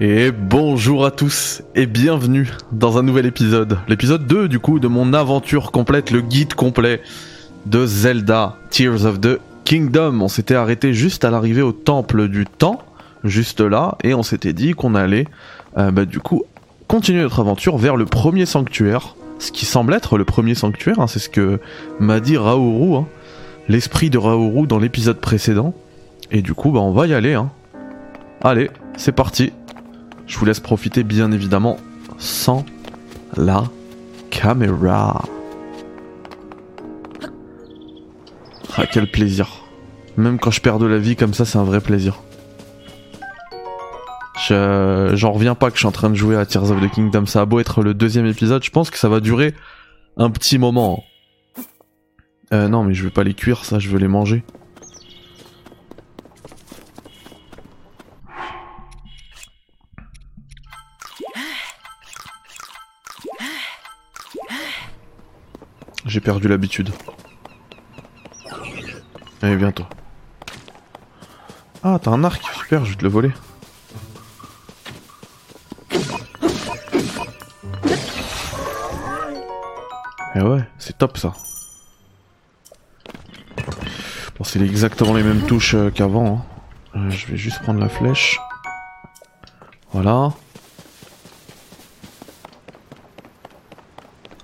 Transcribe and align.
Et 0.00 0.32
bonjour 0.32 1.06
à 1.06 1.12
tous 1.12 1.62
et 1.76 1.86
bienvenue 1.86 2.50
dans 2.72 2.98
un 2.98 3.04
nouvel 3.04 3.26
épisode, 3.26 3.78
l'épisode 3.86 4.26
2 4.26 4.48
du 4.48 4.58
coup 4.58 4.80
de 4.80 4.88
mon 4.88 5.12
aventure 5.12 5.70
complète, 5.70 6.10
le 6.10 6.20
guide 6.20 6.54
complet 6.54 7.00
de 7.66 7.86
Zelda 7.86 8.56
Tears 8.70 9.04
of 9.04 9.20
the 9.20 9.38
Kingdom. 9.64 10.20
On 10.20 10.26
s'était 10.26 10.56
arrêté 10.56 10.94
juste 10.94 11.24
à 11.24 11.30
l'arrivée 11.30 11.62
au 11.62 11.70
temple 11.70 12.26
du 12.26 12.44
temps, 12.44 12.82
juste 13.22 13.60
là, 13.60 13.96
et 14.02 14.14
on 14.14 14.24
s'était 14.24 14.52
dit 14.52 14.72
qu'on 14.72 14.96
allait 14.96 15.28
euh, 15.78 15.92
bah, 15.92 16.06
du 16.06 16.18
coup 16.18 16.42
continuer 16.88 17.22
notre 17.22 17.38
aventure 17.38 17.78
vers 17.78 17.94
le 17.94 18.04
premier 18.04 18.46
sanctuaire, 18.46 19.14
ce 19.38 19.52
qui 19.52 19.64
semble 19.64 19.94
être 19.94 20.18
le 20.18 20.24
premier 20.24 20.56
sanctuaire, 20.56 20.98
hein, 20.98 21.06
c'est 21.06 21.20
ce 21.20 21.28
que 21.28 21.60
m'a 22.00 22.18
dit 22.18 22.36
Raoru, 22.36 22.96
hein, 22.96 23.06
l'esprit 23.68 24.10
de 24.10 24.18
Raoru 24.18 24.66
dans 24.66 24.80
l'épisode 24.80 25.20
précédent. 25.20 25.72
Et 26.32 26.42
du 26.42 26.52
coup 26.52 26.72
bah 26.72 26.80
on 26.80 26.90
va 26.90 27.06
y 27.06 27.14
aller. 27.14 27.34
Hein. 27.34 27.50
Allez, 28.42 28.70
c'est 28.96 29.12
parti. 29.12 29.52
Je 30.26 30.38
vous 30.38 30.44
laisse 30.44 30.60
profiter 30.60 31.02
bien 31.04 31.30
évidemment 31.32 31.76
sans 32.18 32.64
la 33.36 33.64
caméra. 34.30 35.22
Ah 38.76 38.86
quel 38.90 39.10
plaisir. 39.10 39.48
Même 40.16 40.38
quand 40.38 40.50
je 40.50 40.60
perds 40.60 40.78
de 40.78 40.86
la 40.86 40.98
vie 40.98 41.16
comme 41.16 41.34
ça, 41.34 41.44
c'est 41.44 41.58
un 41.58 41.64
vrai 41.64 41.80
plaisir. 41.80 42.20
Je- 44.48 45.12
J'en 45.14 45.32
reviens 45.32 45.54
pas 45.54 45.68
que 45.70 45.74
je 45.76 45.80
suis 45.80 45.86
en 45.86 45.92
train 45.92 46.10
de 46.10 46.14
jouer 46.14 46.36
à 46.36 46.44
Tears 46.46 46.70
of 46.70 46.80
the 46.80 46.90
Kingdom. 46.90 47.26
Ça 47.26 47.42
a 47.42 47.44
beau 47.44 47.60
être 47.60 47.82
le 47.82 47.94
deuxième 47.94 48.26
épisode, 48.26 48.62
je 48.64 48.70
pense 48.70 48.90
que 48.90 48.98
ça 48.98 49.08
va 49.08 49.20
durer 49.20 49.54
un 50.16 50.30
petit 50.30 50.58
moment. 50.58 51.04
Euh, 52.52 52.68
non, 52.68 52.84
mais 52.84 52.94
je 52.94 53.04
vais 53.04 53.10
pas 53.10 53.24
les 53.24 53.34
cuire, 53.34 53.64
ça, 53.64 53.78
je 53.78 53.88
veux 53.88 53.98
les 53.98 54.08
manger. 54.08 54.44
J'ai 66.14 66.20
perdu 66.20 66.46
l'habitude. 66.46 66.90
Allez, 69.42 69.56
bientôt. 69.56 69.84
Ah, 71.82 71.98
t'as 72.00 72.12
un 72.12 72.22
arc, 72.22 72.40
super, 72.54 72.84
je 72.84 72.90
vais 72.90 72.96
te 72.96 73.02
le 73.02 73.08
voler. 73.08 73.32
Eh 80.36 80.40
ouais, 80.40 80.62
c'est 80.78 80.96
top 80.96 81.18
ça. 81.18 81.32
Bon, 84.38 84.44
c'est 84.44 84.60
exactement 84.60 85.14
les 85.14 85.24
mêmes 85.24 85.44
touches 85.44 85.74
euh, 85.74 85.90
qu'avant. 85.90 86.46
hein. 86.94 87.00
Euh, 87.00 87.10
je 87.10 87.26
vais 87.26 87.36
juste 87.36 87.60
prendre 87.62 87.80
la 87.80 87.88
flèche. 87.88 88.38
Voilà. 89.90 90.32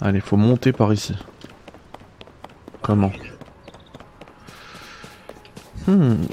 Allez, 0.00 0.18
faut 0.20 0.36
monter 0.36 0.72
par 0.72 0.92
ici. 0.92 1.14
Comment 2.90 3.12
Hmm. 5.86 6.24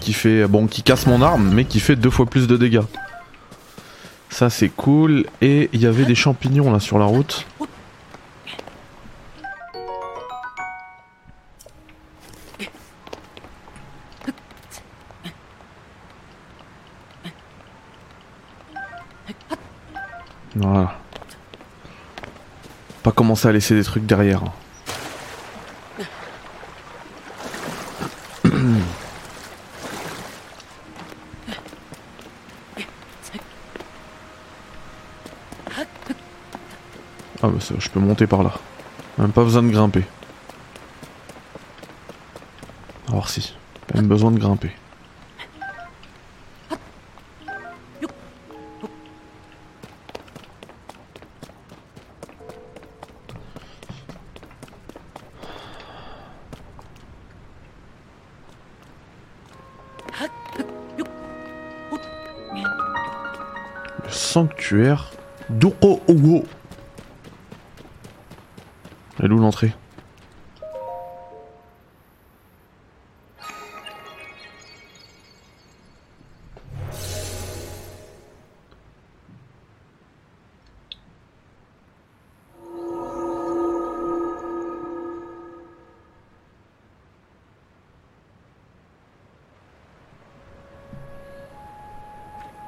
Qui. 0.00 0.16
Bon, 0.48 0.66
qui 0.66 0.82
casse 0.82 1.06
mon 1.06 1.22
arme, 1.22 1.52
mais 1.54 1.64
qui 1.64 1.78
fait 1.78 1.96
deux 1.96 2.10
fois 2.10 2.26
plus 2.26 2.46
de 2.48 2.56
dégâts. 2.56 2.82
Ça, 4.30 4.50
c'est 4.50 4.68
cool. 4.68 5.26
Et 5.40 5.68
il 5.72 5.80
y 5.80 5.86
avait 5.86 6.04
des 6.04 6.14
champignons 6.14 6.72
là 6.72 6.80
sur 6.80 6.98
la 6.98 7.04
route. 7.04 7.46
Voilà. 20.54 20.98
Pas 23.02 23.12
commencer 23.12 23.48
à 23.48 23.52
laisser 23.52 23.74
des 23.74 23.84
trucs 23.84 24.04
derrière. 24.04 24.42
Je 37.78 37.88
peux 37.88 38.00
monter 38.00 38.26
par 38.26 38.42
là. 38.42 38.52
Même 39.18 39.32
pas 39.32 39.44
besoin 39.44 39.62
de 39.62 39.70
grimper. 39.70 40.04
Alors 43.08 43.28
si, 43.28 43.54
même 43.94 44.06
besoin 44.06 44.30
de 44.30 44.38
grimper. 44.38 44.72
Le 64.04 64.10
sanctuaire 64.10 65.10
d'Uro-Owo. 65.48 66.44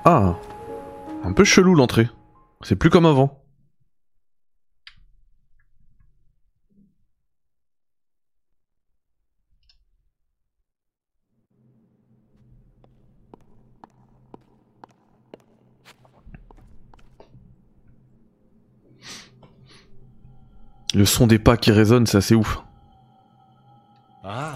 Ah 0.04 0.34
Un 1.24 1.32
peu 1.32 1.44
chelou 1.44 1.74
l'entrée. 1.74 2.08
C'est 2.62 2.76
plus 2.76 2.90
comme 2.90 3.06
avant. 3.06 3.41
Le 21.02 21.06
son 21.06 21.26
des 21.26 21.40
pas 21.40 21.56
qui 21.56 21.72
résonne, 21.72 22.06
c'est 22.06 22.18
assez 22.18 22.36
ouf. 22.36 22.62
Ah. 24.22 24.52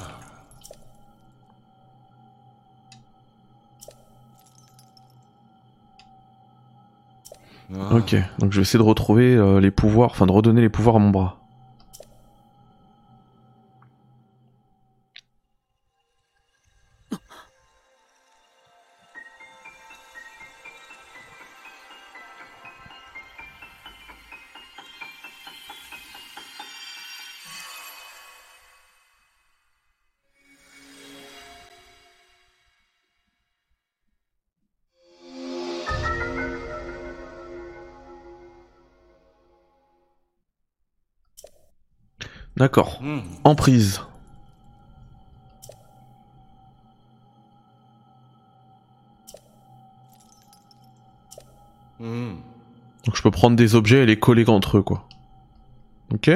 Ok, 7.91 8.15
donc 8.39 8.53
je 8.53 8.59
vais 8.59 8.63
essayer 8.63 8.79
de 8.79 8.85
retrouver 8.85 9.35
euh, 9.35 9.59
les 9.59 9.73
pouvoirs, 9.73 10.13
enfin 10.13 10.27
de 10.27 10.31
redonner 10.31 10.61
les 10.61 10.69
pouvoirs 10.69 10.95
à 10.95 10.99
mon 11.01 11.11
bras. 11.11 11.41
D'accord. 42.57 43.03
Mmh. 43.03 43.21
Emprise. 43.45 44.01
Hmm. 51.99 52.37
Donc 53.05 53.17
je 53.17 53.23
peux 53.23 53.31
prendre 53.31 53.57
des 53.57 53.75
objets 53.75 54.03
et 54.03 54.07
les 54.07 54.19
coller 54.19 54.49
entre 54.49 54.79
eux, 54.79 54.83
quoi. 54.83 55.07
Ok? 56.13 56.31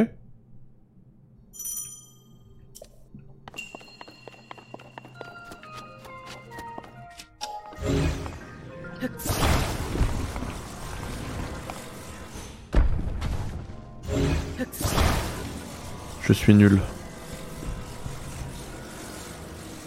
Nul. 16.52 16.80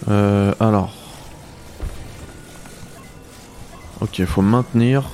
Euh, 0.09 0.53
alors. 0.59 0.93
Ok, 4.01 4.23
faut 4.25 4.41
maintenir. 4.41 5.09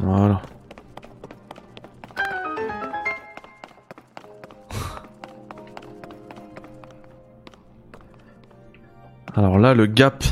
Voilà. 0.00 0.40
Alors 9.34 9.58
là, 9.58 9.74
le 9.74 9.86
gap, 9.86 10.24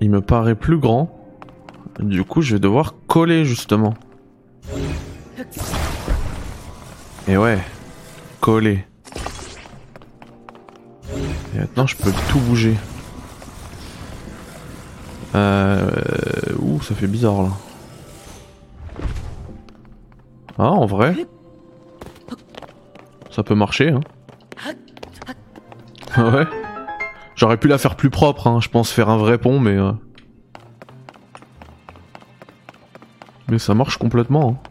il 0.00 0.10
me 0.10 0.20
paraît 0.20 0.54
plus 0.54 0.78
grand. 0.78 1.10
Du 1.98 2.24
coup, 2.24 2.42
je 2.42 2.54
vais 2.54 2.60
devoir 2.60 2.94
coller 3.06 3.44
justement. 3.44 3.94
Et 7.28 7.36
ouais, 7.36 7.58
coller. 8.40 8.84
Et 11.54 11.58
maintenant, 11.58 11.86
je 11.86 11.96
peux 11.96 12.12
tout 12.30 12.38
bouger. 12.40 12.76
Euh... 15.34 15.90
Ouh, 16.60 16.80
ça 16.82 16.94
fait 16.94 17.06
bizarre 17.08 17.42
là. 17.42 17.48
Ah, 20.58 20.70
en 20.70 20.86
vrai 20.86 21.14
Ça 23.30 23.42
peut 23.42 23.54
marcher, 23.54 23.90
hein. 23.90 24.00
ouais? 26.16 26.46
J'aurais 27.34 27.58
pu 27.58 27.68
la 27.68 27.76
faire 27.76 27.96
plus 27.96 28.08
propre, 28.08 28.46
hein. 28.46 28.60
je 28.62 28.68
pense 28.70 28.90
faire 28.90 29.10
un 29.10 29.18
vrai 29.18 29.36
pont, 29.36 29.60
mais... 29.60 29.76
euh, 29.76 29.92
Mais 33.48 33.58
ça 33.58 33.74
marche 33.74 33.98
complètement. 33.98 34.58
hein. 34.64 34.65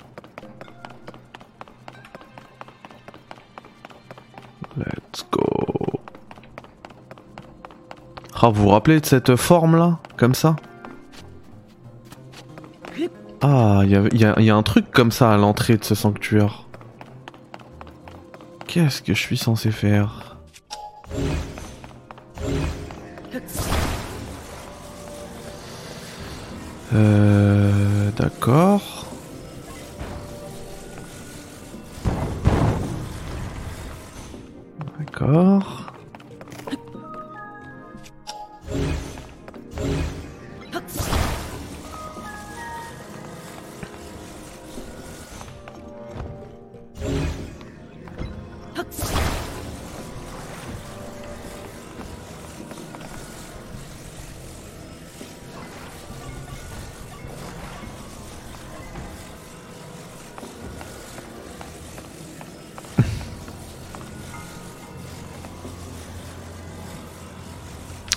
Ah, 8.47 8.49
vous 8.49 8.61
vous 8.61 8.69
rappelez 8.69 8.99
de 8.99 9.05
cette 9.07 9.35
forme 9.37 9.75
là 9.75 9.97
Comme 10.17 10.35
ça? 10.35 10.55
Ah, 13.41 13.81
il 13.83 14.21
y, 14.21 14.49
a 14.49 14.55
un 14.55 14.61
truc 14.61 14.91
comme 14.91 15.11
ça 15.11 15.33
à 15.33 15.37
l'entrée 15.37 15.77
de 15.77 15.83
ce 15.83 15.95
sanctuaire. 15.95 16.67
Qu'est-ce 18.67 19.01
que 19.01 19.15
je 19.15 19.19
suis 19.19 19.37
censé 19.37 19.71
faire? 19.71 20.34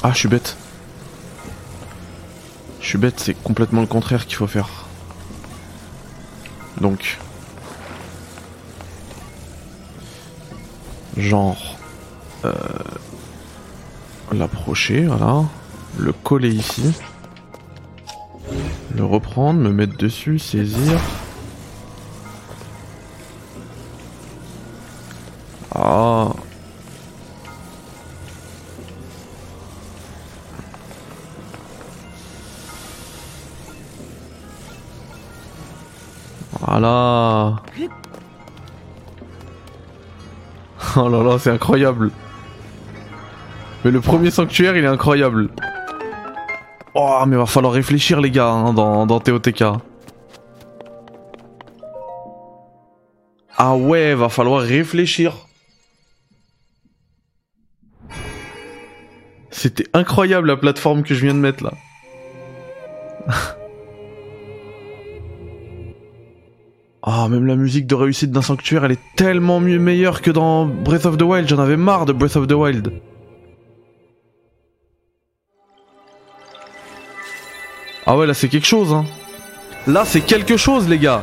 Ah, 0.09 0.13
je 0.15 0.21
suis 0.21 0.29
bête. 0.29 0.57
Je 2.81 2.87
suis 2.87 2.97
bête, 2.97 3.21
c'est 3.21 3.35
complètement 3.35 3.83
le 3.83 3.87
contraire 3.87 4.25
qu'il 4.27 4.37
faut 4.37 4.47
faire. 4.47 4.87
Donc. 6.81 7.19
Genre. 11.19 11.77
Euh, 12.47 12.55
L'approcher, 14.33 15.05
voilà. 15.05 15.45
Le 15.99 16.15
coller 16.15 16.55
ici. 16.55 16.95
Le 18.97 19.05
reprendre, 19.05 19.61
me 19.61 19.69
mettre 19.69 19.99
dessus, 19.99 20.39
saisir. 20.39 20.99
Ah. 25.75 26.31
C'est 41.39 41.51
incroyable. 41.51 42.11
Mais 43.85 43.91
le 43.91 44.01
premier 44.01 44.31
sanctuaire, 44.31 44.77
il 44.77 44.85
est 44.85 44.89
incroyable. 44.89 45.51
Oh, 46.95 47.23
mais 47.27 47.37
va 47.37 47.47
falloir 47.47 47.73
réfléchir, 47.73 48.21
les 48.21 48.31
gars, 48.31 48.49
hein, 48.49 48.73
dans, 48.73 49.07
dans 49.07 49.21
TOTK. 49.21 49.63
Ah 53.57 53.77
ouais, 53.77 54.15
va 54.15 54.29
falloir 54.29 54.63
réfléchir. 54.63 55.35
C'était 59.51 59.87
incroyable 59.95 60.49
la 60.49 60.57
plateforme 60.57 61.03
que 61.03 61.15
je 61.15 61.25
viens 61.25 61.35
de 61.35 61.41
mettre 61.41 61.65
là. 61.65 61.73
Ah, 67.29 67.31
même 67.31 67.45
la 67.45 67.57
musique 67.57 67.87
de 67.87 67.95
réussite 67.95 68.31
d'un 68.31 68.41
sanctuaire, 68.41 68.87
elle 68.87 68.93
est 68.93 69.15
tellement 69.15 69.61
mieux 69.61 69.79
meilleure 69.79 70.23
que 70.23 70.31
dans 70.31 70.65
Breath 70.65 71.05
of 71.05 71.19
the 71.19 71.23
Wild. 71.23 71.47
J'en 71.47 71.59
avais 71.59 71.77
marre 71.77 72.07
de 72.07 72.15
Breath 72.15 72.37
of 72.37 72.47
the 72.47 72.53
Wild. 72.53 72.91
Ah 78.07 78.17
ouais, 78.17 78.27
là 78.27 78.33
c'est 78.33 78.49
quelque 78.49 78.67
chose, 78.67 78.95
hein. 78.95 79.05
Là 79.87 80.07
c'est 80.07 80.23
quelque 80.23 80.57
chose, 80.57 80.89
les 80.89 80.99
gars. 80.99 81.23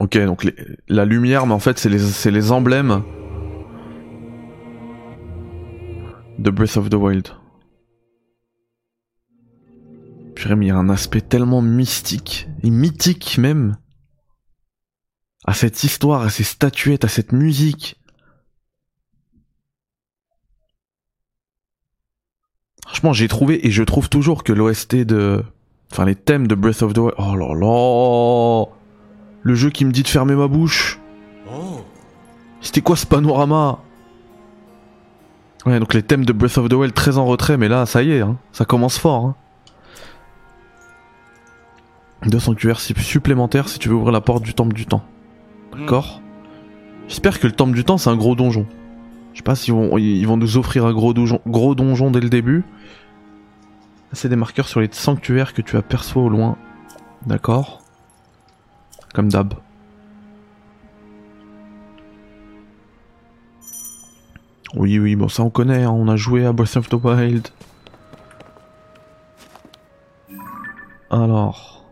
Ok, 0.00 0.18
donc 0.18 0.44
les- 0.44 0.56
la 0.88 1.04
lumière, 1.04 1.46
mais 1.46 1.54
en 1.54 1.58
fait, 1.58 1.78
c'est 1.78 1.88
les, 1.88 2.30
les 2.30 2.52
emblèmes 2.52 3.02
de 6.38 6.50
Breath 6.50 6.76
of 6.76 6.90
the 6.90 6.94
Wild. 6.94 7.28
Purée, 10.34 10.56
mais 10.56 10.66
il 10.66 10.68
y 10.68 10.72
a 10.72 10.76
un 10.76 10.88
aspect 10.88 11.20
tellement 11.20 11.62
mystique, 11.62 12.48
et 12.64 12.70
mythique 12.70 13.38
même, 13.38 13.76
à 15.44 15.54
cette 15.54 15.84
histoire, 15.84 16.22
à 16.22 16.30
ces 16.30 16.42
statuettes, 16.42 17.04
à 17.04 17.08
cette 17.08 17.32
musique. 17.32 18.00
Franchement, 22.84 23.12
j'ai 23.12 23.28
trouvé, 23.28 23.64
et 23.66 23.70
je 23.70 23.82
trouve 23.84 24.08
toujours 24.08 24.42
que 24.42 24.52
l'OST 24.52 24.96
de... 24.96 25.42
Enfin, 25.92 26.04
les 26.04 26.16
thèmes 26.16 26.48
de 26.48 26.54
Breath 26.56 26.82
of 26.82 26.94
the 26.94 26.98
Wild... 26.98 27.14
Oh 27.18 27.36
là 27.36 27.54
là 27.54 28.66
le 29.44 29.54
jeu 29.54 29.70
qui 29.70 29.84
me 29.84 29.92
dit 29.92 30.02
de 30.02 30.08
fermer 30.08 30.34
ma 30.34 30.48
bouche. 30.48 30.98
Oh. 31.48 31.82
C'était 32.60 32.80
quoi 32.80 32.96
ce 32.96 33.06
panorama? 33.06 33.78
Ouais, 35.66 35.78
donc 35.78 35.94
les 35.94 36.02
thèmes 36.02 36.24
de 36.24 36.32
Breath 36.32 36.58
of 36.58 36.68
the 36.68 36.72
Wild 36.74 36.92
très 36.94 37.16
en 37.16 37.24
retrait, 37.26 37.56
mais 37.56 37.68
là, 37.68 37.86
ça 37.86 38.02
y 38.02 38.10
est, 38.10 38.20
hein, 38.20 38.36
ça 38.52 38.64
commence 38.64 38.98
fort. 38.98 39.24
hein. 39.26 39.34
Deux 42.26 42.38
sanctuaires 42.40 42.80
si- 42.80 42.94
supplémentaires 42.98 43.68
si 43.68 43.78
tu 43.78 43.88
veux 43.90 43.94
ouvrir 43.94 44.12
la 44.12 44.20
porte 44.22 44.42
du 44.42 44.54
temple 44.54 44.74
du 44.74 44.86
temps. 44.86 45.04
D'accord 45.78 46.20
J'espère 47.06 47.38
que 47.38 47.46
le 47.46 47.52
temple 47.52 47.74
du 47.74 47.84
temps 47.84 47.98
c'est 47.98 48.08
un 48.08 48.16
gros 48.16 48.34
donjon. 48.34 48.66
Je 49.34 49.38
sais 49.38 49.42
pas 49.42 49.54
si 49.56 49.70
vont, 49.72 49.98
ils 49.98 50.24
vont 50.26 50.38
nous 50.38 50.56
offrir 50.56 50.86
un 50.86 50.92
gros 50.94 51.12
donjon, 51.12 51.40
gros 51.46 51.74
donjon 51.74 52.10
dès 52.10 52.20
le 52.20 52.30
début. 52.30 52.64
C'est 54.12 54.28
des 54.30 54.36
marqueurs 54.36 54.68
sur 54.68 54.80
les 54.80 54.88
sanctuaires 54.90 55.52
que 55.52 55.60
tu 55.60 55.76
aperçois 55.76 56.22
au 56.22 56.28
loin. 56.30 56.56
D'accord 57.26 57.82
Comme 59.14 59.30
d'hab. 59.30 59.54
Oui, 64.74 64.98
oui, 64.98 65.14
bon, 65.14 65.28
ça 65.28 65.44
on 65.44 65.50
connaît, 65.50 65.84
hein, 65.84 65.90
on 65.90 66.08
a 66.08 66.16
joué 66.16 66.44
à 66.44 66.52
Breath 66.52 66.76
of 66.76 66.88
the 66.88 66.94
Wild. 66.94 67.48
Alors. 71.10 71.84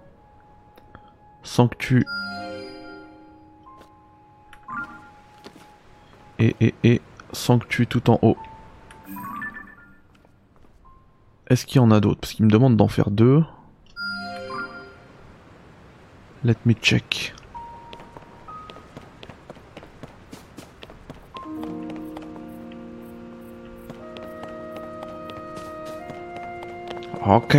Sanctu. 1.44 2.04
Et, 6.40 6.56
et, 6.60 6.74
et. 6.82 7.00
Sanctu 7.32 7.86
tout 7.86 8.10
en 8.10 8.18
haut. 8.22 8.36
Est-ce 11.46 11.66
qu'il 11.66 11.76
y 11.76 11.84
en 11.84 11.92
a 11.92 12.00
d'autres? 12.00 12.20
Parce 12.20 12.32
qu'il 12.32 12.46
me 12.46 12.50
demande 12.50 12.76
d'en 12.76 12.88
faire 12.88 13.12
deux. 13.12 13.44
Let 16.44 16.56
me 16.64 16.74
check. 16.74 17.34
Ok. 27.24 27.54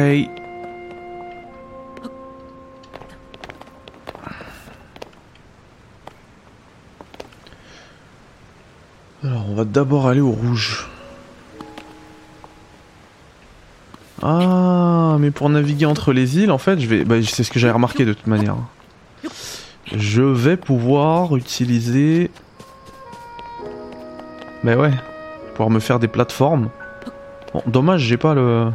Alors, 9.24 9.50
on 9.50 9.56
va 9.56 9.63
d'abord 9.63 10.08
aller 10.08 10.20
au 10.20 10.32
rouge. 10.32 10.90
Ah, 14.22 15.16
mais 15.20 15.32
pour 15.32 15.50
naviguer 15.50 15.86
entre 15.86 16.12
les 16.12 16.40
îles, 16.40 16.52
en 16.52 16.58
fait, 16.58 16.80
je 16.80 16.88
vais. 16.88 17.06
Bah, 17.06 17.16
c'est 17.24 17.44
ce 17.44 17.52
que 17.52 17.60
j'avais 17.60 17.74
remarqué 17.74 18.04
de 18.04 18.12
toute 18.12 18.28
manière. 18.28 18.58
Je 19.94 20.24
vais 20.24 20.58
pouvoir 20.58 21.36
utiliser. 21.36 22.32
Bah 24.64 24.76
ouais, 24.76 24.92
pouvoir 25.52 25.70
me 25.70 25.80
faire 25.80 26.00
des 26.00 26.08
plateformes. 26.08 26.70
Bon, 27.54 27.62
dommage, 27.68 28.02
j'ai 28.02 28.18
pas 28.18 28.34
le. 28.34 28.72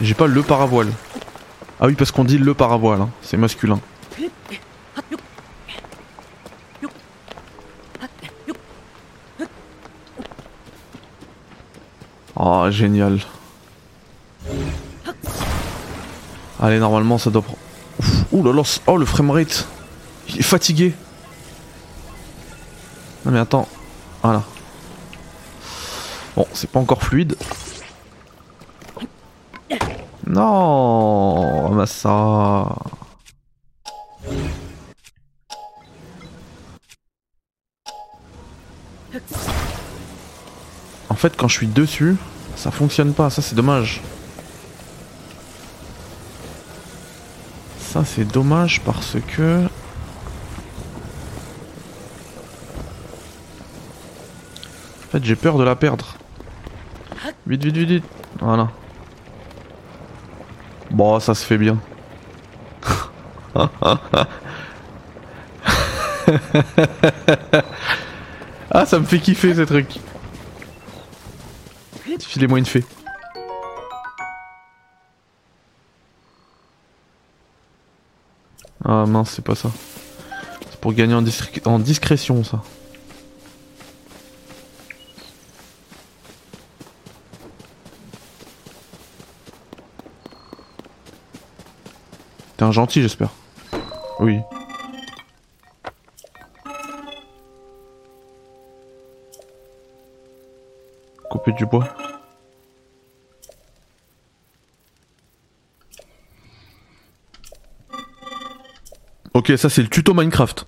J'ai 0.00 0.14
pas 0.14 0.26
le 0.26 0.42
paravoile. 0.42 0.92
Ah 1.80 1.86
oui, 1.86 1.94
parce 1.94 2.10
qu'on 2.10 2.24
dit 2.24 2.38
le 2.38 2.52
paravoile, 2.52 3.00
hein. 3.00 3.10
c'est 3.22 3.36
masculin. 3.38 3.80
Oh, 12.38 12.66
génial. 12.70 13.20
Allez, 16.66 16.80
normalement, 16.80 17.16
ça 17.16 17.30
doit 17.30 17.42
prendre. 17.42 17.60
Ouh 18.32 18.42
là 18.42 18.52
là, 18.52 18.62
oh 18.88 18.96
le 18.96 19.06
framerate. 19.06 19.68
Il 20.28 20.40
est 20.40 20.42
fatigué. 20.42 20.96
Non 23.24 23.30
mais 23.30 23.38
attends. 23.38 23.68
Voilà. 24.20 24.42
Bon, 26.34 26.44
c'est 26.54 26.68
pas 26.68 26.80
encore 26.80 27.04
fluide. 27.04 27.36
Non, 30.26 31.70
Massa. 31.70 32.74
En 41.08 41.14
fait, 41.14 41.36
quand 41.36 41.46
je 41.46 41.54
suis 41.54 41.68
dessus, 41.68 42.16
ça 42.56 42.72
fonctionne 42.72 43.12
pas. 43.14 43.30
Ça, 43.30 43.40
c'est 43.40 43.54
dommage. 43.54 44.02
C'est 48.04 48.24
dommage 48.24 48.80
parce 48.82 49.16
que. 49.26 49.64
En 55.04 55.08
fait, 55.12 55.24
j'ai 55.24 55.36
peur 55.36 55.56
de 55.56 55.64
la 55.64 55.76
perdre. 55.76 56.16
Vite, 57.46 57.64
vite, 57.64 57.76
vite, 57.76 57.88
vite. 57.88 58.04
Voilà. 58.40 58.68
Bon, 60.90 61.20
ça 61.20 61.34
se 61.34 61.46
fait 61.46 61.58
bien. 61.58 61.78
ah, 68.70 68.84
ça 68.84 68.98
me 68.98 69.04
fait 69.04 69.20
kiffer 69.20 69.54
ces 69.54 69.64
trucs. 69.66 70.00
Filez-moi 72.18 72.58
une 72.58 72.66
fée. 72.66 72.84
Ah 78.88 79.04
mince, 79.06 79.30
c'est 79.30 79.44
pas 79.44 79.54
ça. 79.56 79.70
C'est 80.70 80.80
pour 80.80 80.92
gagner 80.92 81.14
en, 81.14 81.22
discré- 81.22 81.60
en 81.66 81.78
discrétion, 81.78 82.44
ça. 82.44 82.62
T'es 92.56 92.64
un 92.64 92.72
gentil, 92.72 93.02
j'espère. 93.02 93.30
Oui. 94.20 94.40
Couper 101.30 101.52
du 101.52 101.66
bois. 101.66 101.88
Ok, 109.48 109.56
ça 109.56 109.70
c'est 109.70 109.82
le 109.82 109.86
tuto 109.88 110.12
Minecraft. 110.12 110.66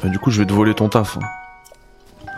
Bah, 0.00 0.08
du 0.08 0.18
coup, 0.20 0.30
je 0.30 0.40
vais 0.40 0.46
te 0.46 0.52
voler 0.52 0.72
ton 0.74 0.88
taf. 0.88 1.16
hein. 1.16 2.30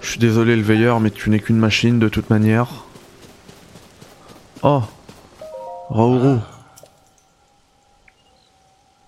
Je 0.00 0.08
suis 0.08 0.18
désolé, 0.18 0.56
le 0.56 0.62
veilleur, 0.62 1.00
mais 1.00 1.10
tu 1.10 1.28
n'es 1.28 1.38
qu'une 1.38 1.58
machine 1.58 1.98
de 1.98 2.08
toute 2.08 2.30
manière. 2.30 2.86
Oh 4.62 4.82
Raourou 5.90 6.38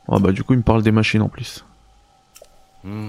Ah 0.09 0.19
bah 0.19 0.33
du 0.33 0.43
coup 0.43 0.53
il 0.53 0.59
me 0.59 0.63
parle 0.63 0.83
des 0.83 0.91
machines 0.93 1.23
en 1.23 1.29
plus. 1.29 1.65
Hmm. 2.83 3.09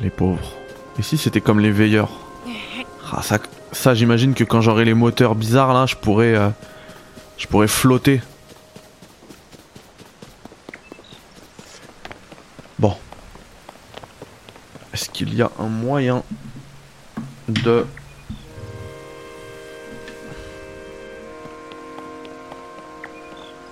Les 0.00 0.10
pauvres. 0.10 0.52
Et 0.98 1.02
si 1.02 1.18
c'était 1.18 1.40
comme 1.40 1.60
les 1.60 1.70
veilleurs 1.70 2.10
Ah 3.12 3.22
ça, 3.22 3.38
ça 3.72 3.94
j'imagine 3.94 4.34
que 4.34 4.44
quand 4.44 4.60
j'aurai 4.60 4.84
les 4.84 4.94
moteurs 4.94 5.34
bizarres 5.34 5.74
là, 5.74 5.86
je 5.86 5.96
pourrais... 5.96 6.34
euh, 6.34 6.48
je 7.36 7.46
pourrais 7.46 7.68
flotter. 7.68 8.20
Bon. 12.78 12.96
Est-ce 14.92 15.10
qu'il 15.10 15.34
y 15.34 15.42
a 15.42 15.50
un 15.58 15.66
moyen 15.66 16.22
de... 17.48 17.84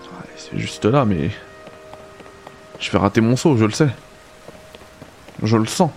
Ouais, 0.03 0.29
C'est 0.37 0.59
juste 0.59 0.85
là, 0.85 1.05
mais... 1.05 1.31
Je 2.81 2.91
vais 2.91 2.99
rater 2.99 3.21
mon 3.21 3.37
saut, 3.37 3.57
je 3.57 3.65
le 3.65 3.71
sais. 3.71 3.91
Je 5.41 5.57
le 5.57 5.67
sens. 5.67 5.91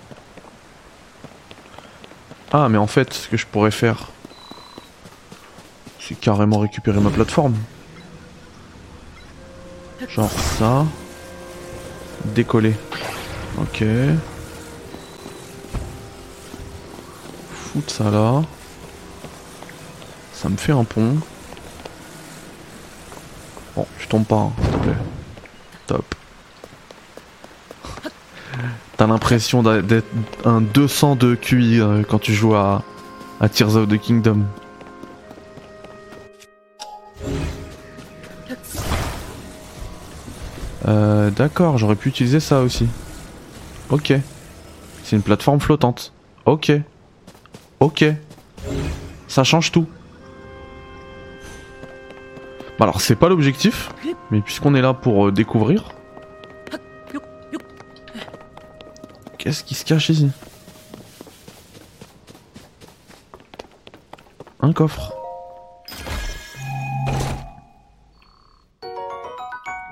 Ah, 2.58 2.70
mais 2.70 2.78
en 2.78 2.88
fait, 2.88 3.14
ce 3.14 3.28
que 3.28 3.36
je 3.36 3.46
pourrais 3.46 3.70
faire, 3.70 4.08
c'est 6.00 6.16
carrément 6.16 6.60
récupérer 6.60 7.02
ma 7.02 7.10
plateforme. 7.10 7.58
Genre 10.08 10.32
ça. 10.32 10.86
Décoller. 12.24 12.78
Ok. 13.58 13.84
Foutre 17.52 17.94
ça 17.94 18.10
là. 18.10 18.42
Ça 20.32 20.48
me 20.48 20.56
fait 20.56 20.72
un 20.72 20.86
pont. 20.86 21.18
Bon, 23.76 23.86
tu 24.00 24.08
tombes 24.08 24.24
pas, 24.24 24.36
hein, 24.38 24.54
s'il 24.62 24.72
te 24.72 24.78
plaît. 24.78 24.98
Top. 25.88 26.16
T'as 28.96 29.08
d'être 29.28 30.06
un 30.46 30.62
200 30.62 31.16
de 31.16 31.36
QI 31.36 31.80
euh, 31.80 32.04
quand 32.08 32.20
tu 32.20 32.34
joues 32.34 32.56
à, 32.56 32.84
à 33.42 33.50
Tears 33.50 33.76
of 33.76 33.88
the 33.88 34.00
Kingdom. 34.00 34.44
Euh, 40.88 41.32
D'accord, 41.32 41.78
j'aurais 41.80 41.96
pu 41.96 42.10
utiliser 42.10 42.40
ça 42.40 42.62
aussi. 42.62 42.88
Ok. 43.90 44.14
C'est 45.04 45.16
une 45.16 45.24
plateforme 45.24 45.60
flottante. 45.60 46.14
Ok. 46.46 46.72
Ok. 47.80 48.06
Ça 49.28 49.44
change 49.44 49.72
tout. 49.72 49.88
Alors 52.80 53.02
c'est 53.02 53.16
pas 53.16 53.30
l'objectif, 53.30 53.90
mais 54.30 54.42
puisqu'on 54.42 54.76
est 54.76 54.82
là 54.82 54.94
pour 54.94 55.28
euh, 55.28 55.32
découvrir. 55.32 55.95
Qu'est-ce 59.46 59.64
qui 59.64 59.76
se 59.76 59.86
cache 59.86 60.10
ici? 60.10 60.32
Un 64.60 64.74
coffre. 64.74 65.14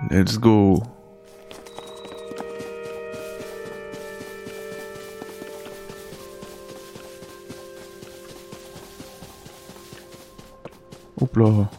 Let's 0.10 0.39
go. 0.39 0.81
Hop 11.22 11.38
là. 11.38 11.69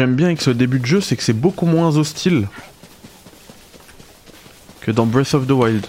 J'aime 0.00 0.14
bien 0.14 0.28
avec 0.28 0.40
ce 0.40 0.48
début 0.48 0.78
de 0.78 0.86
jeu, 0.86 1.02
c'est 1.02 1.14
que 1.14 1.22
c'est 1.22 1.34
beaucoup 1.34 1.66
moins 1.66 1.94
hostile 1.98 2.48
que 4.80 4.90
dans 4.90 5.04
Breath 5.04 5.34
of 5.34 5.46
the 5.46 5.50
Wild. 5.50 5.86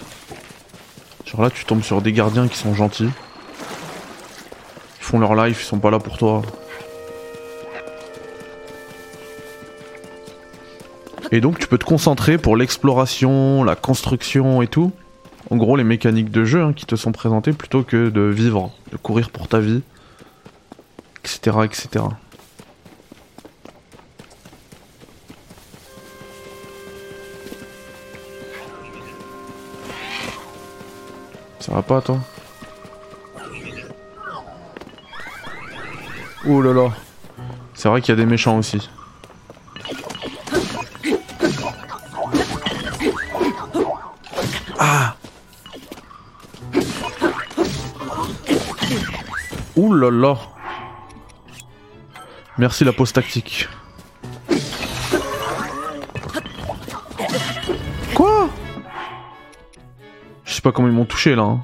Genre 1.26 1.42
là, 1.42 1.50
tu 1.50 1.64
tombes 1.64 1.82
sur 1.82 2.02
des 2.02 2.12
gardiens 2.12 2.50
qui 2.50 2.58
sont 2.58 2.74
gentils. 2.74 3.08
Ils 3.08 5.04
font 5.06 5.18
leur 5.18 5.34
life, 5.34 5.62
ils 5.64 5.66
sont 5.66 5.80
pas 5.80 5.92
là 5.92 6.00
pour 6.00 6.18
toi. 6.18 6.42
Et 11.32 11.40
donc 11.40 11.58
tu 11.58 11.68
peux 11.68 11.78
te 11.78 11.86
concentrer 11.86 12.38
pour 12.38 12.58
l'exploration, 12.58 13.64
la 13.64 13.78
construction 13.78 14.62
et 14.62 14.68
tout. 14.68 14.92
En 15.52 15.56
gros, 15.56 15.78
les 15.78 15.86
mécaniques 15.86 16.32
de 16.32 16.44
jeu 16.44 16.62
hein, 16.62 16.74
qui 16.74 16.86
te 16.86 16.98
sont 16.98 17.14
présentées 17.14 17.54
plutôt 17.54 17.84
que 17.84 18.10
de 18.10 18.24
vivre, 18.24 18.72
de 18.92 18.98
courir 18.98 19.30
pour 19.30 19.48
ta 19.48 19.62
vie, 19.62 19.84
etc. 21.24 21.60
etc. 21.64 22.04
Ça 31.72 31.76
va 31.78 31.84
pas 31.84 32.02
toi 32.02 32.20
Ouh 36.44 36.62
là 36.62 36.74
là 36.74 36.90
C'est 37.74 37.88
vrai 37.88 38.02
qu'il 38.02 38.14
y 38.14 38.18
a 38.18 38.22
des 38.22 38.26
méchants 38.26 38.58
aussi. 38.58 38.90
Ah 44.80 45.16
Ouh 49.78 49.94
là 49.94 50.12
là 50.12 50.38
Merci 52.58 52.84
la 52.84 52.92
pause 52.92 53.14
tactique. 53.14 53.70
Sais 60.62 60.70
pas 60.70 60.72
comment 60.72 60.88
ils 60.88 60.94
m'ont 60.94 61.06
touché 61.06 61.34
là. 61.36 61.44
hein. 61.44 61.64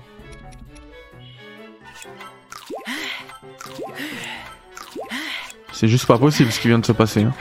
C'est 5.71 5.87
juste 5.87 6.07
pas 6.07 6.17
possible 6.17 6.51
ce 6.51 6.59
qui 6.59 6.67
vient 6.69 6.79
de 6.79 6.85
se 6.85 6.91
passer. 6.91 7.23
hein. 7.23 7.33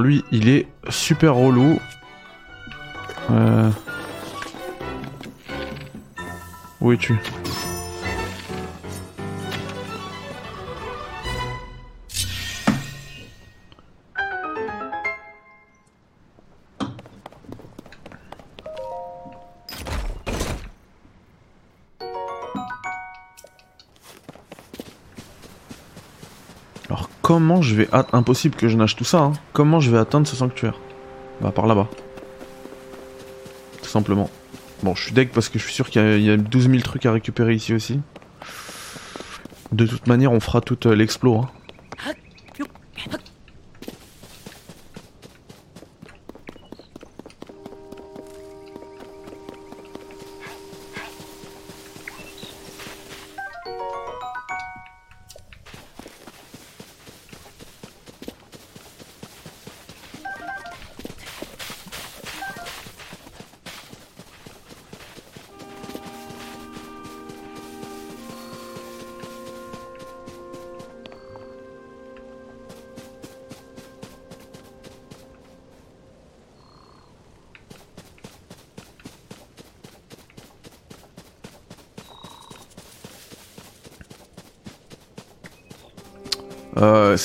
Lui, 0.00 0.24
il 0.30 0.48
est 0.48 0.66
super 0.88 1.34
relou. 1.34 1.78
Euh... 3.30 3.70
Où 6.80 6.92
es-tu? 6.92 7.18
Comment 27.30 27.62
je 27.62 27.76
vais... 27.76 27.88
Impossible 28.12 28.56
que 28.56 28.66
je 28.66 28.76
nage 28.76 28.96
tout 28.96 29.04
ça, 29.04 29.18
hein. 29.20 29.32
Comment 29.52 29.78
je 29.78 29.88
vais 29.92 29.98
atteindre 29.98 30.26
ce 30.26 30.34
sanctuaire? 30.34 30.74
Bah 31.40 31.52
par 31.52 31.68
là-bas. 31.68 31.86
Tout 33.82 33.88
simplement. 33.88 34.28
Bon, 34.82 34.96
je 34.96 35.04
suis 35.04 35.12
deg 35.12 35.28
parce 35.28 35.48
que 35.48 35.56
je 35.60 35.64
suis 35.64 35.72
sûr 35.72 35.88
qu'il 35.90 36.02
y, 36.02 36.04
a- 36.04 36.16
il 36.16 36.24
y 36.24 36.30
a 36.30 36.36
12 36.36 36.68
000 36.68 36.82
trucs 36.82 37.06
à 37.06 37.12
récupérer 37.12 37.54
ici 37.54 37.72
aussi. 37.72 38.00
De 39.70 39.86
toute 39.86 40.08
manière, 40.08 40.32
on 40.32 40.40
fera 40.40 40.60
toute 40.60 40.86
euh, 40.86 40.94
l'explo. 40.96 41.36
Hein. 41.36 41.48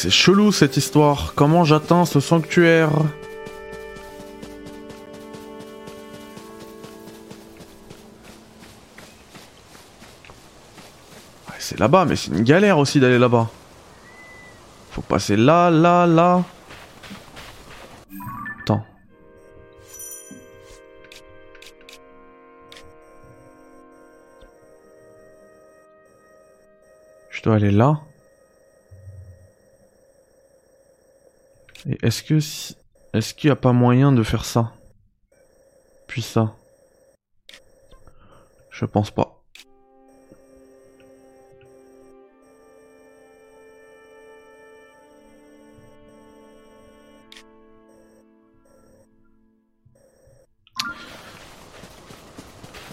C'est 0.06 0.12
chelou 0.12 0.52
cette 0.52 0.78
histoire. 0.78 1.34
Comment 1.34 1.64
j'atteins 1.64 2.06
ce 2.06 2.20
sanctuaire 2.20 2.92
C'est 11.58 11.80
là-bas, 11.80 12.06
mais 12.06 12.16
c'est 12.16 12.30
une 12.30 12.44
galère 12.44 12.78
aussi 12.78 13.00
d'aller 13.00 13.18
là-bas. 13.18 13.50
Faut 14.92 15.02
passer 15.02 15.36
là, 15.36 15.72
là, 15.72 16.06
là. 16.06 16.44
Attends. 18.62 18.86
Je 27.32 27.42
dois 27.42 27.56
aller 27.56 27.72
là. 27.72 28.05
Est-ce 32.06 32.22
que 32.24 32.40
si- 32.40 32.76
est-ce 33.14 33.34
qu'il 33.34 33.48
n'y 33.50 33.54
a 33.54 33.56
pas 33.56 33.74
moyen 33.74 34.12
de 34.12 34.22
faire 34.24 34.46
ça? 34.46 34.72
Puis 36.08 36.22
ça? 36.22 36.54
Je 38.70 38.86
pense 38.86 39.10
pas. 39.10 39.42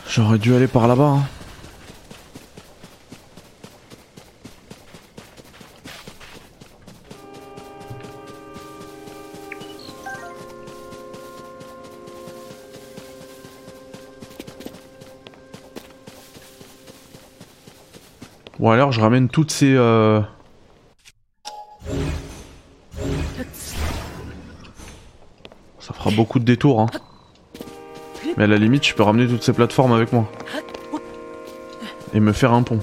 J'aurais 0.08 0.38
dû 0.38 0.54
aller 0.54 0.66
par 0.66 0.86
là-bas. 0.88 1.04
hein. 1.18 1.41
Je 18.92 19.00
ramène 19.00 19.28
toutes 19.28 19.50
ces... 19.50 19.74
euh, 19.74 20.20
Ça 25.80 25.92
fera 25.92 26.10
beaucoup 26.10 26.38
de 26.38 26.44
détours. 26.44 26.80
Hein. 26.80 26.86
Mais 28.36 28.44
à 28.44 28.46
la 28.46 28.56
limite, 28.56 28.86
je 28.86 28.94
peux 28.94 29.02
ramener 29.02 29.26
toutes 29.26 29.42
ces 29.42 29.52
plateformes 29.52 29.92
avec 29.92 30.12
moi. 30.12 30.30
Et 32.14 32.20
me 32.20 32.32
faire 32.32 32.52
un 32.52 32.62
pont. 32.62 32.78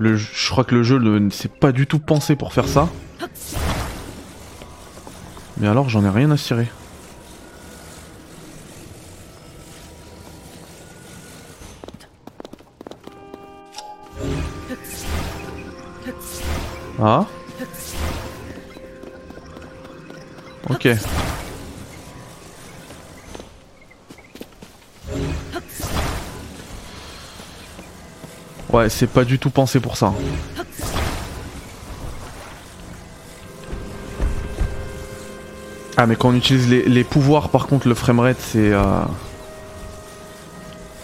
Je 0.00 0.50
crois 0.50 0.64
que 0.64 0.74
le 0.74 0.82
jeu 0.82 0.98
ne 0.98 1.30
s'est 1.30 1.48
pas 1.48 1.70
du 1.70 1.86
tout 1.86 2.00
pensé 2.00 2.34
pour 2.34 2.52
faire 2.52 2.66
ça. 2.66 2.88
Mais 5.58 5.68
alors 5.68 5.88
j'en 5.88 6.04
ai 6.04 6.08
rien 6.08 6.30
à 6.32 6.36
cirer. 6.36 6.66
Ouais, 28.70 28.88
c'est 28.88 29.06
pas 29.06 29.24
du 29.24 29.38
tout 29.38 29.50
pensé 29.50 29.80
pour 29.80 29.96
ça. 29.96 30.12
Ah, 35.96 36.06
mais 36.06 36.16
quand 36.16 36.30
on 36.30 36.34
utilise 36.34 36.68
les, 36.68 36.82
les 36.84 37.04
pouvoirs, 37.04 37.50
par 37.50 37.66
contre, 37.66 37.86
le 37.88 37.94
framerate, 37.94 38.38
c'est. 38.40 38.72
euh, 38.72 39.02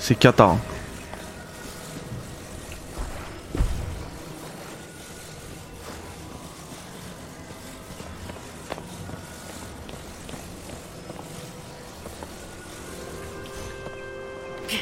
C'est 0.00 0.14
cata. 0.14 0.44
hein. 0.44 0.58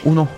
Ou 0.05 0.15
non 0.15 0.29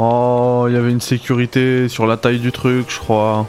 Oh, 0.00 0.66
il 0.68 0.74
y 0.74 0.76
avait 0.76 0.92
une 0.92 1.00
sécurité 1.00 1.88
sur 1.88 2.06
la 2.06 2.16
taille 2.16 2.38
du 2.38 2.52
truc, 2.52 2.86
je 2.88 2.98
crois. 2.98 3.48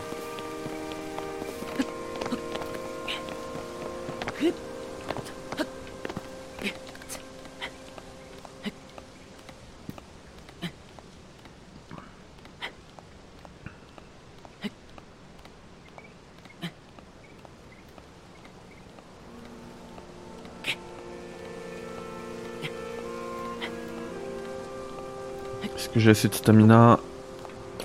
J'ai 26.09 26.11
assez 26.11 26.27
de 26.27 26.33
stamina 26.33 26.99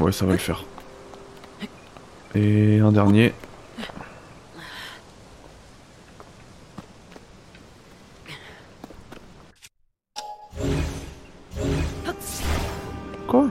Ouais, 0.00 0.10
ça 0.10 0.24
va 0.24 0.32
le 0.32 0.38
faire. 0.38 0.64
Et 2.34 2.80
un 2.80 2.90
dernier. 2.90 3.34
Quoi? 13.28 13.50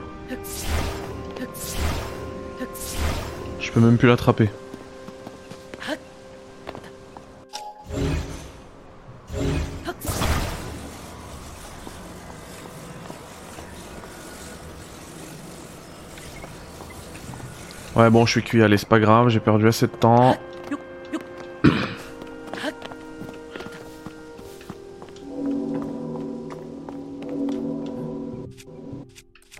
Je 3.60 3.70
peux 3.70 3.80
même 3.80 3.96
plus 3.96 4.08
l'attraper. 4.08 4.50
Ouais, 17.96 18.10
bon, 18.10 18.26
je 18.26 18.32
suis 18.32 18.42
cuit, 18.42 18.62
allez, 18.62 18.76
c'est 18.76 18.88
pas 18.88 18.98
grave, 18.98 19.28
j'ai 19.28 19.38
perdu 19.38 19.68
assez 19.68 19.86
de 19.86 19.92
temps. 19.92 20.36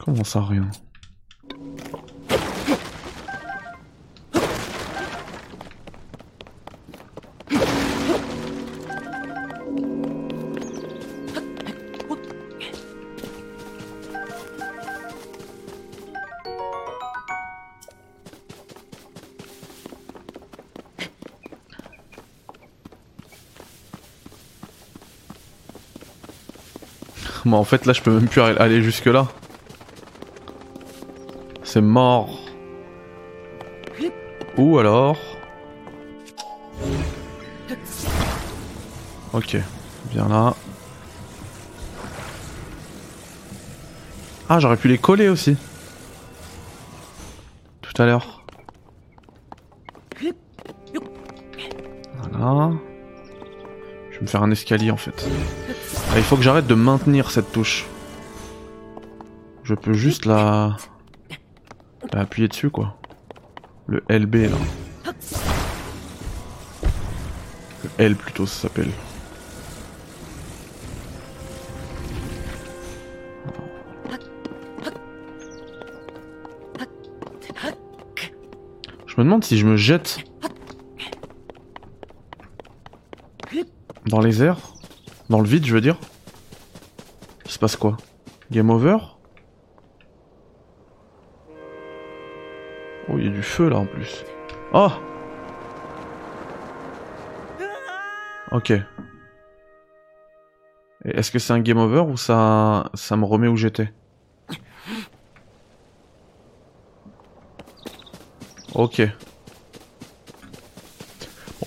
Comment 0.05 0.25
ça, 0.25 0.43
rien? 0.43 0.69
En 27.59 27.65
fait 27.65 27.87
là 27.87 27.93
je 27.93 28.03
peux 28.03 28.11
même 28.11 28.29
plus 28.29 28.41
aller 28.41 28.83
jusque 28.83 29.07
là. 29.07 29.29
C'est 31.63 31.81
mort. 31.81 32.41
Ou 34.57 34.79
alors... 34.79 35.17
Ok, 39.33 39.57
bien 40.13 40.29
là. 40.29 40.55
Ah 44.49 44.61
j'aurais 44.61 44.77
pu 44.77 44.89
les 44.89 44.99
coller 44.99 45.29
aussi. 45.29 45.57
Tout 47.83 48.03
à 48.03 48.07
l'heure. 48.07 48.45
Voilà. 52.31 52.73
Je 54.11 54.17
vais 54.17 54.23
me 54.23 54.27
faire 54.27 54.43
un 54.43 54.51
escalier 54.51 54.91
en 54.91 54.97
fait. 54.97 55.29
Ah, 56.15 56.19
il 56.19 56.23
faut 56.23 56.37
que 56.37 56.43
j'arrête 56.43 56.69
de 56.69 56.77
maintenir 56.77 57.33
cette 57.33 57.51
touche. 57.51 57.87
Je 59.65 59.75
peux 59.75 59.95
juste 59.95 60.27
la... 60.27 60.77
appuyer 62.13 62.47
dessus 62.47 62.71
quoi. 62.71 62.97
Le 63.89 64.01
LB 64.09 64.35
là. 64.35 64.57
Le 67.83 67.91
L 67.99 68.15
plutôt 68.15 68.47
ça 68.47 68.63
s'appelle. 68.63 68.91
Je 79.09 79.15
me 79.17 79.25
demande 79.25 79.43
si 79.43 79.59
je 79.59 79.67
me 79.67 79.77
jette 79.77 80.19
dans 84.07 84.21
les 84.21 84.45
airs, 84.45 84.74
dans 85.29 85.41
le 85.41 85.49
vide 85.49 85.67
je 85.67 85.75
veux 85.75 85.81
dire. 85.81 85.97
Il 87.45 87.51
se 87.51 87.59
passe 87.59 87.77
quoi? 87.77 87.97
Game 88.51 88.71
over? 88.71 88.97
Oh, 93.09 93.19
il 93.19 93.25
y 93.25 93.29
a 93.29 93.31
du 93.31 93.43
feu 93.43 93.69
là 93.69 93.77
en 93.77 93.87
plus. 93.87 94.25
Oh 94.73 94.91
Ok. 98.51 98.73
Est-ce 101.05 101.31
que 101.31 101.39
c'est 101.39 101.53
un 101.53 101.61
game 101.61 101.79
over 101.79 102.01
ou 102.01 102.17
ça, 102.17 102.91
ça 102.95 103.17
me 103.17 103.25
remet 103.25 103.49
où 103.49 103.57
j'étais? 103.57 103.93
Ok. 108.75 109.03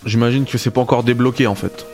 J'imagine 0.06 0.46
que 0.46 0.58
c'est 0.58 0.72
pas 0.72 0.82
encore 0.82 1.04
débloqué 1.04 1.48
en 1.48 1.56
fait. 1.56 1.87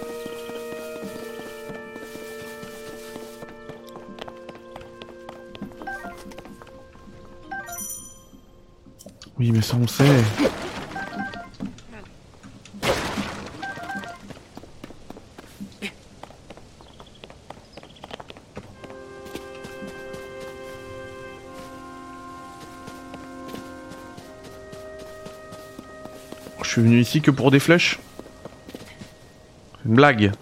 Je 26.61 26.69
suis 26.69 26.81
venu 26.81 26.99
ici 26.99 27.21
que 27.21 27.31
pour 27.31 27.49
des 27.49 27.59
flèches 27.59 27.99
Une 29.85 29.95
blague 29.95 30.33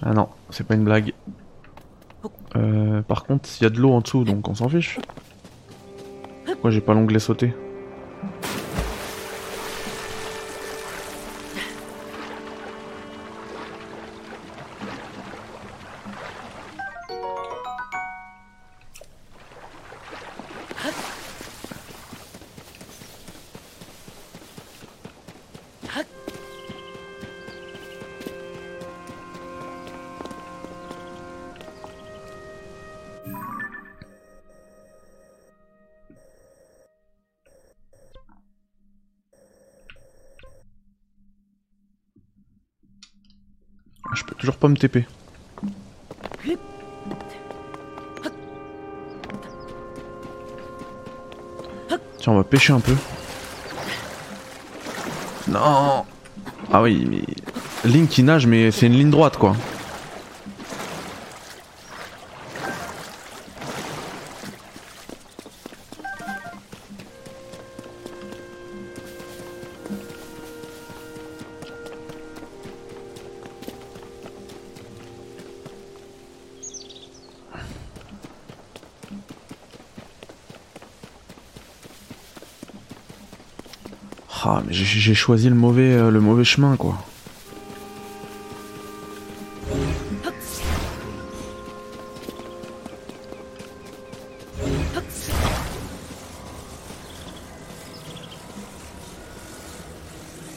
Ah 0.00 0.14
non, 0.14 0.28
c'est 0.48 0.66
pas 0.66 0.74
une 0.74 0.84
blague. 0.84 1.12
Euh, 2.56 3.02
par 3.02 3.24
contre, 3.24 3.48
il 3.60 3.64
y 3.64 3.66
a 3.66 3.70
de 3.70 3.78
l'eau 3.78 3.92
en 3.92 4.00
dessous, 4.00 4.24
donc 4.24 4.48
on 4.48 4.54
s'en 4.54 4.68
fiche. 4.68 4.98
Pourquoi 6.60 6.72
j'ai 6.72 6.82
pas 6.82 6.92
l'onglet 6.92 7.18
sauté 7.18 7.54
toujours 44.40 44.56
pas 44.56 44.68
me 44.68 44.76
TP. 44.76 45.04
Tiens, 52.18 52.32
on 52.32 52.36
va 52.36 52.44
pêcher 52.44 52.72
un 52.72 52.80
peu. 52.80 52.94
Non 55.48 56.04
Ah 56.72 56.82
oui, 56.82 57.06
mais... 57.08 57.22
Link 57.88 58.10
qui 58.10 58.22
nage, 58.22 58.46
mais 58.46 58.70
c'est 58.70 58.86
une 58.86 58.92
ligne 58.94 59.10
droite, 59.10 59.36
quoi. 59.36 59.56
J'ai- 85.00 85.14
choisi 85.14 85.48
le 85.48 85.54
mauvais, 85.54 85.92
euh, 85.94 86.10
le 86.10 86.20
mauvais 86.20 86.44
chemin, 86.44 86.76
quoi. 86.76 86.98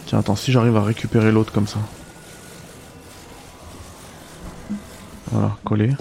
Tiens, 0.06 0.19
attends, 0.19 0.36
si 0.36 0.51
j'arrive 0.51 0.75
à 0.75 0.84
récupérer 0.84 1.32
l'autre 1.32 1.51
comme 1.53 1.67
ça. 1.67 1.79
Voilà, 5.32 5.56
collé. 5.63 5.91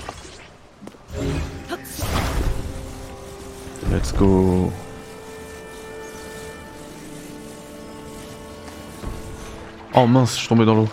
Let's 3.91 4.13
go. 4.15 4.73
Oh 9.95 10.07
mince, 10.07 10.35
je 10.35 10.39
suis 10.39 10.49
tombé 10.49 10.65
dans 10.65 10.75
l'eau. 10.75 10.89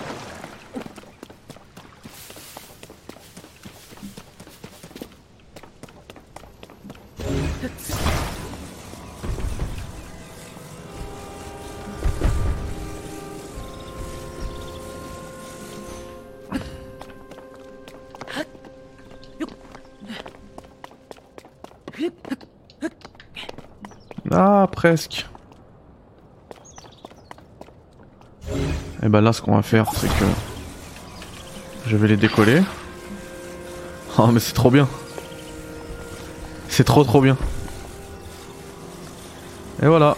Ah, 24.32 24.68
presque. 24.72 25.26
Et 29.10 29.12
ben 29.12 29.22
là, 29.22 29.34
ce 29.34 29.42
qu'on 29.42 29.56
va 29.56 29.64
faire, 29.64 29.90
c'est 29.96 30.08
que 30.08 30.26
je 31.88 31.98
vais 31.98 32.10
les 32.10 32.16
décoller. 32.16 32.62
Oh, 34.20 34.28
mais 34.28 34.40
c'est 34.40 34.54
trop 34.54 34.70
bien. 34.70 34.88
C'est 36.68 36.84
trop 36.84 37.04
trop 37.04 37.20
bien. 37.20 37.36
Et 39.82 39.88
voilà. 39.88 40.16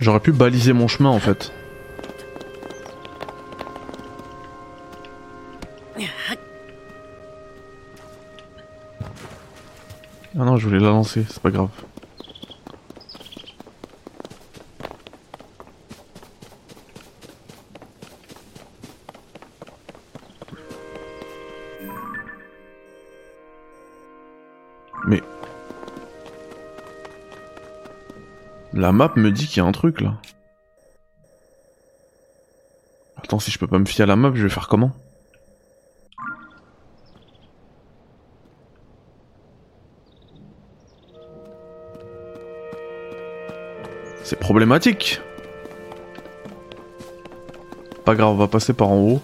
J'aurais 0.00 0.20
pu 0.20 0.32
baliser 0.32 0.72
mon 0.72 0.88
chemin 0.88 1.10
en 1.10 1.18
fait. 1.18 1.52
Ah 10.38 10.44
non, 10.44 10.56
je 10.56 10.66
voulais 10.66 10.78
la 10.78 10.88
lancer, 10.88 11.26
c'est 11.28 11.42
pas 11.42 11.50
grave. 11.50 11.68
La 28.90 28.94
map 28.94 29.12
me 29.14 29.30
dit 29.30 29.46
qu'il 29.46 29.58
y 29.58 29.60
a 29.64 29.68
un 29.68 29.70
truc 29.70 30.00
là. 30.00 30.16
Attends, 33.22 33.38
si 33.38 33.52
je 33.52 33.58
peux 33.60 33.68
pas 33.68 33.78
me 33.78 33.84
fier 33.84 34.02
à 34.02 34.06
la 34.06 34.16
map, 34.16 34.32
je 34.34 34.42
vais 34.42 34.48
faire 34.48 34.66
comment? 34.66 34.90
C'est 44.24 44.40
problématique. 44.40 45.20
Pas 48.04 48.16
grave, 48.16 48.30
on 48.30 48.34
va 48.34 48.48
passer 48.48 48.72
par 48.72 48.88
en 48.88 48.98
haut. 48.98 49.22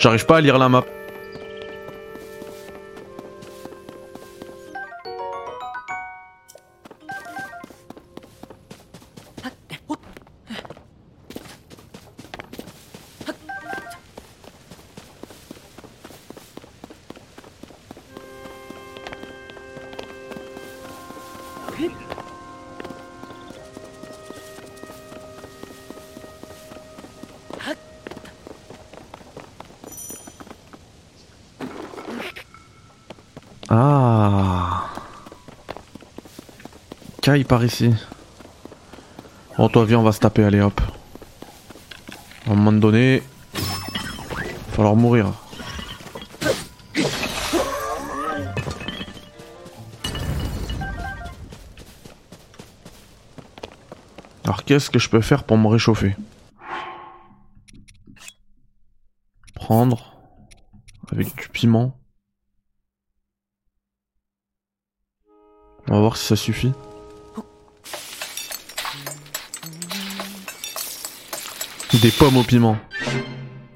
J'arrive 0.00 0.24
pas 0.24 0.38
à 0.38 0.40
lire 0.40 0.56
la 0.56 0.70
map. 0.70 0.84
Kai 37.30 37.44
par 37.44 37.64
ici. 37.64 37.94
Bon, 39.56 39.68
toi, 39.68 39.84
viens, 39.84 40.00
on 40.00 40.02
va 40.02 40.10
se 40.10 40.18
taper, 40.18 40.42
allez 40.42 40.60
hop. 40.60 40.80
À 42.44 42.50
un 42.50 42.54
moment 42.56 42.72
donné, 42.72 43.22
va 43.54 44.72
falloir 44.72 44.96
mourir. 44.96 45.32
Alors, 54.42 54.64
qu'est-ce 54.64 54.90
que 54.90 54.98
je 54.98 55.08
peux 55.08 55.20
faire 55.20 55.44
pour 55.44 55.56
me 55.56 55.68
réchauffer? 55.68 56.16
Prendre 59.54 60.16
avec 61.12 61.36
du 61.36 61.48
piment. 61.48 61.96
On 65.86 65.94
va 65.94 66.00
voir 66.00 66.16
si 66.16 66.26
ça 66.26 66.34
suffit. 66.34 66.72
Des 72.02 72.10
pommes 72.10 72.38
au 72.38 72.42
piment. 72.42 72.78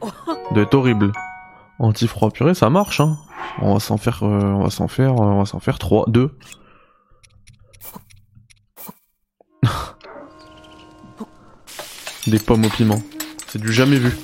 De 0.52 0.62
être 0.62 0.74
horrible. 0.74 1.12
Anti-froid 1.78 2.30
purée, 2.30 2.54
ça 2.54 2.70
marche 2.70 3.00
hein. 3.00 3.18
On 3.60 3.74
va 3.74 3.80
s'en 3.80 3.98
faire, 3.98 4.22
euh, 4.22 4.40
on 4.40 4.62
va 4.62 4.70
s'en 4.70 4.88
faire, 4.88 5.12
euh, 5.12 5.26
on 5.26 5.38
va 5.40 5.44
s'en 5.44 5.60
faire 5.60 5.78
3, 5.78 6.06
2. 6.08 6.30
Des 12.26 12.38
pommes 12.38 12.64
au 12.64 12.70
piment. 12.70 13.02
C'est 13.48 13.60
du 13.60 13.70
jamais 13.72 13.98
vu. 13.98 14.16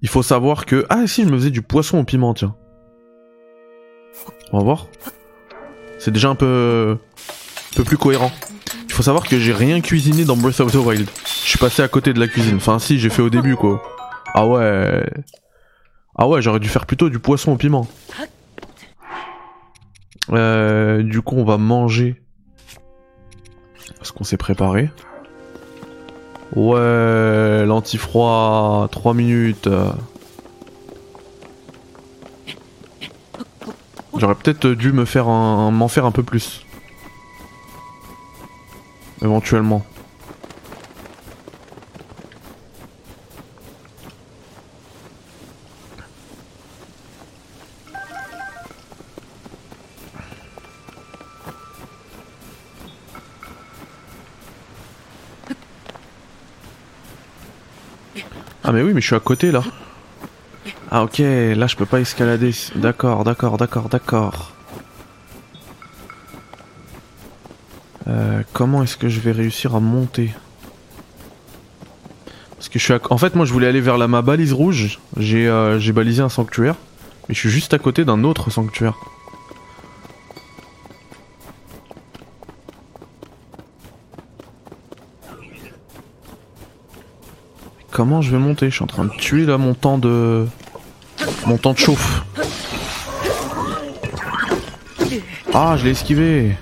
Il 0.00 0.08
faut 0.08 0.22
savoir 0.22 0.64
que... 0.64 0.86
Ah 0.88 1.06
si, 1.06 1.22
je 1.22 1.28
me 1.28 1.36
faisais 1.36 1.50
du 1.50 1.62
poisson 1.62 1.98
au 1.98 2.04
piment, 2.04 2.32
tiens. 2.34 2.56
On 4.52 4.58
va 4.58 4.64
voir. 4.64 4.86
C'est 5.98 6.10
déjà 6.10 6.28
un 6.28 6.34
peu... 6.34 6.98
un 6.98 7.76
peu 7.76 7.84
plus 7.84 7.96
cohérent. 7.96 8.30
Il 8.86 8.92
faut 8.92 9.02
savoir 9.02 9.26
que 9.26 9.38
j'ai 9.38 9.52
rien 9.52 9.80
cuisiné 9.80 10.24
dans 10.24 10.36
Breath 10.36 10.60
of 10.60 10.72
the 10.72 10.76
Wild. 10.76 11.08
Je 11.24 11.48
suis 11.48 11.58
passé 11.58 11.82
à 11.82 11.88
côté 11.88 12.12
de 12.12 12.20
la 12.20 12.28
cuisine. 12.28 12.56
Enfin 12.56 12.78
si, 12.78 12.98
j'ai 12.98 13.08
fait 13.08 13.22
au 13.22 13.30
début, 13.30 13.56
quoi. 13.56 13.82
Ah 14.34 14.46
ouais... 14.46 15.04
Ah 16.16 16.28
ouais, 16.28 16.42
j'aurais 16.42 16.60
dû 16.60 16.68
faire 16.68 16.84
plutôt 16.84 17.08
du 17.08 17.18
poisson 17.18 17.52
au 17.52 17.56
piment. 17.56 17.86
Euh, 20.30 21.02
du 21.02 21.22
coup, 21.22 21.36
on 21.36 21.44
va 21.44 21.56
manger. 21.56 22.22
Parce 23.96 24.12
qu'on 24.12 24.24
s'est 24.24 24.36
préparé. 24.36 24.90
Ouais, 26.54 27.64
l'antifroid, 27.64 28.88
3 28.92 29.14
minutes. 29.14 29.68
J'aurais 34.22 34.36
peut-être 34.36 34.68
dû 34.68 34.92
me 34.92 35.04
faire 35.04 35.26
un, 35.26 35.72
m'en 35.72 35.88
faire 35.88 36.06
un 36.06 36.12
peu 36.12 36.22
plus. 36.22 36.64
Éventuellement. 39.20 39.84
Ah 58.62 58.70
mais 58.70 58.82
oui 58.82 58.92
mais 58.94 59.00
je 59.00 59.06
suis 59.06 59.16
à 59.16 59.18
côté 59.18 59.50
là. 59.50 59.64
Ah 60.94 61.04
ok, 61.04 61.20
là 61.20 61.66
je 61.66 61.74
peux 61.74 61.86
pas 61.86 62.00
escalader. 62.00 62.50
D'accord, 62.74 63.24
d'accord, 63.24 63.56
d'accord, 63.56 63.88
d'accord. 63.88 64.52
Euh, 68.08 68.42
comment 68.52 68.82
est-ce 68.82 68.98
que 68.98 69.08
je 69.08 69.18
vais 69.20 69.32
réussir 69.32 69.74
à 69.74 69.80
monter? 69.80 70.34
Parce 72.56 72.68
que 72.68 72.78
je 72.78 72.84
suis 72.84 72.92
à... 72.92 73.00
En 73.08 73.16
fait 73.16 73.34
moi 73.34 73.46
je 73.46 73.54
voulais 73.54 73.68
aller 73.68 73.80
vers 73.80 73.96
la 73.96 74.06
ma 74.06 74.20
balise 74.20 74.52
rouge. 74.52 75.00
J'ai 75.16 75.48
euh, 75.48 75.80
balisé 75.94 76.20
un 76.20 76.28
sanctuaire. 76.28 76.74
Mais 77.26 77.34
je 77.34 77.40
suis 77.40 77.48
juste 77.48 77.72
à 77.72 77.78
côté 77.78 78.04
d'un 78.04 78.22
autre 78.22 78.50
sanctuaire. 78.50 78.98
Comment 87.90 88.20
je 88.20 88.30
vais 88.30 88.38
monter? 88.38 88.68
Je 88.68 88.74
suis 88.74 88.84
en 88.84 88.88
train 88.88 89.06
de 89.06 89.16
tuer 89.16 89.46
là 89.46 89.56
mon 89.56 89.72
temps 89.72 89.96
de... 89.96 90.46
Mon 91.46 91.56
temps 91.56 91.72
de 91.72 91.78
chauffe. 91.78 92.22
Ah, 95.52 95.76
je 95.76 95.84
l'ai 95.84 95.90
esquivé 95.90 96.56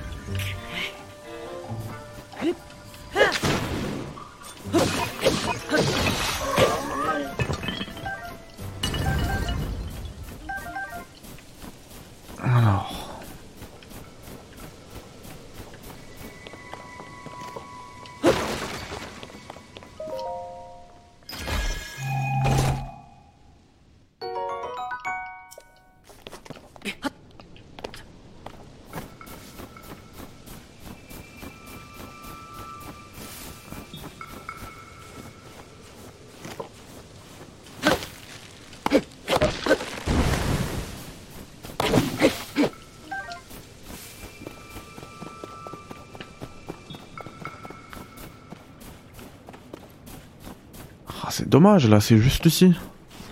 dommage, 51.50 51.88
là, 51.88 52.00
c'est 52.00 52.16
juste 52.16 52.46
ici. 52.46 52.72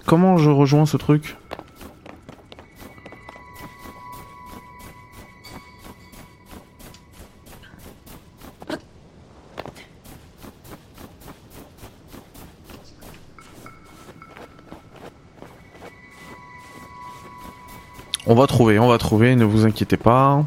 Comment 0.04 0.36
je 0.36 0.50
rejoins 0.50 0.86
ce 0.86 0.96
truc 0.96 1.36
On 18.26 18.34
va 18.34 18.46
trouver, 18.46 18.78
on 18.78 18.88
va 18.88 18.98
trouver, 18.98 19.36
ne 19.36 19.44
vous 19.44 19.64
inquiétez 19.64 19.96
pas. 19.96 20.44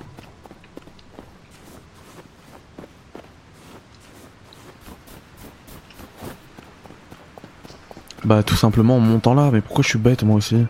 Bah 8.32 8.44
tout 8.44 8.56
simplement 8.56 8.96
en 8.96 9.02
montant 9.02 9.34
là, 9.34 9.50
mais 9.52 9.60
pourquoi 9.60 9.84
je 9.84 9.90
suis 9.90 10.00
bête 10.00 10.24
moi 10.24 10.38
aussi 10.38 10.66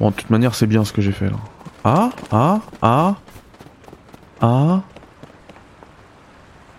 Bon 0.00 0.10
de 0.10 0.14
toute 0.16 0.28
manière 0.28 0.56
c'est 0.56 0.66
bien 0.66 0.84
ce 0.84 0.92
que 0.92 1.00
j'ai 1.00 1.12
fait 1.12 1.30
là. 1.30 1.36
Ah 1.84 2.10
Ah 2.32 2.60
Ah 2.82 3.14
Ah 4.40 4.82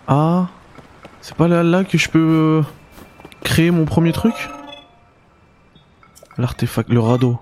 Ah 0.06 0.48
C'est 1.22 1.34
pas 1.34 1.48
là, 1.48 1.62
là 1.62 1.82
que 1.82 1.96
je 1.96 2.10
peux 2.10 2.18
euh, 2.18 2.62
créer 3.42 3.70
mon 3.70 3.86
premier 3.86 4.12
truc 4.12 4.34
L'artefact, 6.36 6.90
le 6.90 7.00
radeau. 7.00 7.40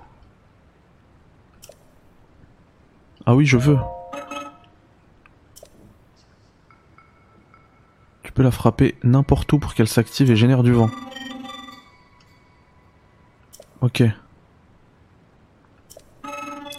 Ah 3.26 3.34
oui 3.34 3.46
je 3.46 3.56
veux. 3.56 3.78
La 8.42 8.50
frapper 8.50 8.94
n'importe 9.02 9.52
où 9.52 9.58
pour 9.58 9.74
qu'elle 9.74 9.88
s'active 9.88 10.30
et 10.30 10.36
génère 10.36 10.62
du 10.62 10.72
vent. 10.72 10.90
Ok. 13.80 14.02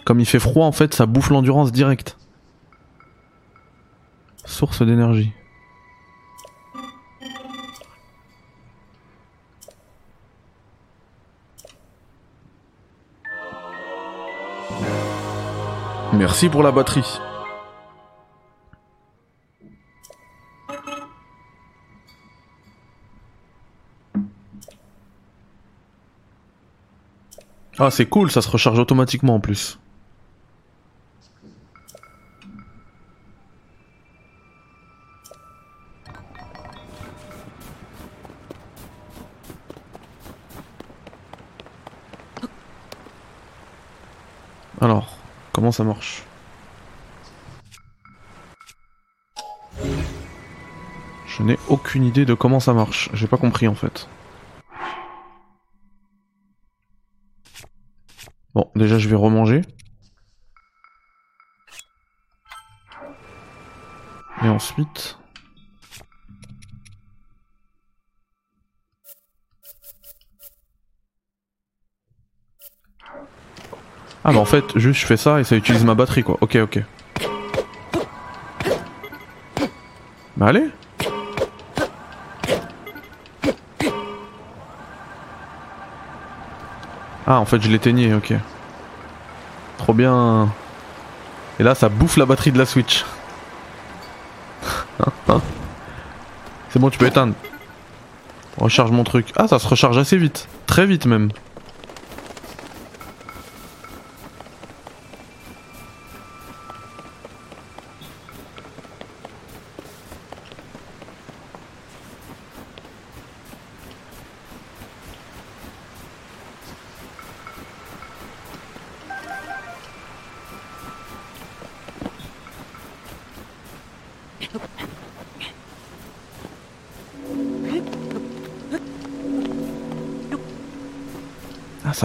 Comme 0.04 0.20
il 0.20 0.26
fait 0.26 0.38
froid 0.38 0.66
en 0.66 0.72
fait, 0.72 0.94
ça 0.94 1.06
bouffe 1.06 1.30
l'endurance 1.30 1.72
direct. 1.72 2.16
Source 4.44 4.82
d'énergie. 4.82 5.32
Merci 16.12 16.48
pour 16.48 16.62
la 16.62 16.72
batterie. 16.72 17.20
Ah 27.78 27.90
c'est 27.90 28.06
cool, 28.06 28.30
ça 28.30 28.42
se 28.42 28.50
recharge 28.50 28.78
automatiquement 28.78 29.34
en 29.34 29.40
plus. 29.40 29.78
Alors, 44.80 45.16
comment 45.52 45.72
ça 45.72 45.84
marche? 45.84 46.24
Je 51.26 51.42
n'ai 51.42 51.58
aucune 51.68 52.04
idée 52.04 52.24
de 52.24 52.34
comment 52.34 52.60
ça 52.60 52.74
marche, 52.74 53.08
j'ai 53.14 53.26
pas 53.26 53.38
compris 53.38 53.66
en 53.66 53.74
fait. 53.74 54.08
Bon, 58.54 58.70
déjà 58.74 58.98
je 58.98 59.08
vais 59.08 59.16
remanger. 59.16 59.62
Et 64.42 64.48
ensuite... 64.48 65.18
Ah 74.24 74.32
bah 74.32 74.38
en 74.38 74.44
fait, 74.44 74.78
juste 74.78 75.00
je 75.00 75.06
fais 75.06 75.16
ça 75.16 75.40
et 75.40 75.44
ça 75.44 75.56
utilise 75.56 75.84
ma 75.84 75.94
batterie 75.94 76.22
quoi. 76.22 76.38
Ok, 76.40 76.56
ok. 76.56 76.80
Bah 80.36 80.46
allez 80.46 80.68
Ah 87.26 87.38
en 87.38 87.44
fait 87.44 87.60
je 87.62 87.68
l'éteignais, 87.68 88.14
ok. 88.14 88.34
Trop 89.78 89.94
bien. 89.94 90.48
Et 91.58 91.62
là 91.62 91.74
ça 91.74 91.88
bouffe 91.88 92.16
la 92.16 92.26
batterie 92.26 92.52
de 92.52 92.58
la 92.58 92.66
Switch. 92.66 93.04
C'est 96.70 96.78
bon 96.78 96.90
tu 96.90 96.98
peux 96.98 97.06
éteindre. 97.06 97.34
Recharge 98.58 98.90
mon 98.90 99.04
truc. 99.04 99.32
Ah 99.36 99.48
ça 99.48 99.58
se 99.58 99.66
recharge 99.66 99.98
assez 99.98 100.16
vite. 100.16 100.48
Très 100.66 100.86
vite 100.86 101.06
même. 101.06 101.30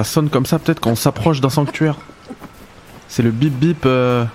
Sonne 0.08 0.30
comme 0.30 0.46
ça 0.46 0.60
peut-être 0.60 0.80
quand 0.80 0.92
on 0.92 0.96
s'approche 0.96 1.42
d'un 1.42 1.50
sanctuaire. 1.50 1.98
C'est 3.08 3.24
le 3.24 3.32
bip 3.32 3.54
bip 3.54 3.86
euh, 3.86 4.26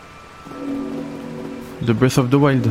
de 1.82 1.92
Breath 1.92 2.18
of 2.18 2.30
the 2.30 2.34
Wild. 2.34 2.68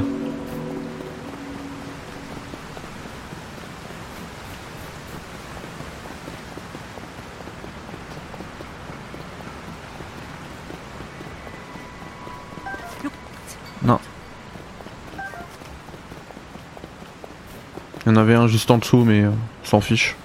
Non. 13.83 13.99
Il 18.05 18.09
y 18.09 18.11
en 18.11 18.15
avait 18.15 18.35
un 18.35 18.47
juste 18.47 18.69
en 18.71 18.77
dessous 18.77 19.03
mais 19.03 19.21
euh, 19.21 19.31
s'en 19.63 19.81
fiche. 19.81 20.15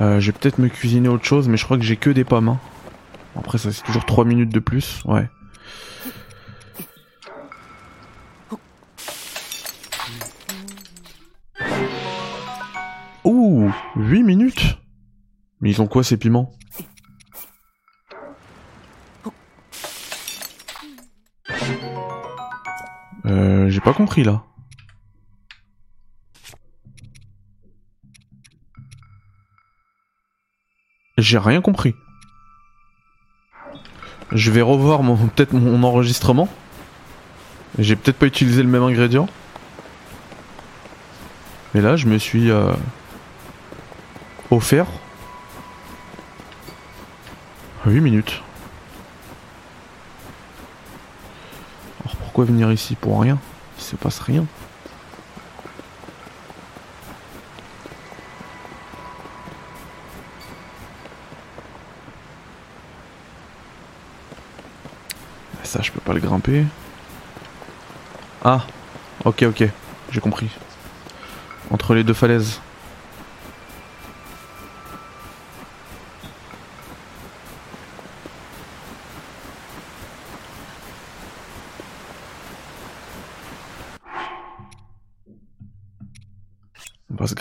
Euh, 0.00 0.20
je 0.20 0.26
vais 0.30 0.32
peut-être 0.38 0.58
me 0.58 0.68
cuisiner 0.68 1.08
autre 1.08 1.24
chose, 1.24 1.48
mais 1.48 1.56
je 1.56 1.64
crois 1.64 1.76
que 1.76 1.82
j'ai 1.84 1.96
que 1.96 2.10
des 2.10 2.24
pommes. 2.24 2.48
hein. 2.48 2.58
Après, 3.36 3.58
ça 3.58 3.70
c'est 3.72 3.82
toujours 3.82 4.04
3 4.06 4.24
minutes 4.24 4.50
de 4.52 4.60
plus. 4.60 5.02
Ouais. 5.04 5.28
Ils 15.70 15.80
ont 15.80 15.86
quoi 15.86 16.02
ces 16.02 16.16
piments? 16.16 16.50
Euh, 23.24 23.68
j'ai 23.68 23.80
pas 23.80 23.92
compris 23.92 24.24
là. 24.24 24.42
J'ai 31.18 31.38
rien 31.38 31.60
compris. 31.60 31.94
Je 34.32 34.50
vais 34.50 34.62
revoir 34.62 35.04
mon 35.04 35.14
peut-être 35.28 35.52
mon 35.52 35.84
enregistrement. 35.84 36.48
J'ai 37.78 37.94
peut-être 37.94 38.18
pas 38.18 38.26
utilisé 38.26 38.64
le 38.64 38.68
même 38.68 38.82
ingrédient. 38.82 39.28
Mais 41.74 41.80
là, 41.80 41.94
je 41.94 42.06
me 42.08 42.18
suis 42.18 42.50
euh, 42.50 42.72
offert 44.50 44.88
8 47.86 48.00
minutes. 48.00 48.42
Alors 52.02 52.16
pourquoi 52.16 52.44
venir 52.44 52.70
ici 52.70 52.94
Pour 52.94 53.20
rien 53.20 53.38
Il 53.78 53.82
se 53.82 53.96
passe 53.96 54.20
rien. 54.20 54.44
Ça, 65.62 65.80
je 65.82 65.90
peux 65.92 66.00
pas 66.00 66.12
le 66.12 66.20
grimper. 66.20 66.64
Ah, 68.44 68.66
ok, 69.24 69.44
ok, 69.44 69.64
j'ai 70.10 70.20
compris. 70.20 70.50
Entre 71.70 71.94
les 71.94 72.04
deux 72.04 72.12
falaises. 72.12 72.60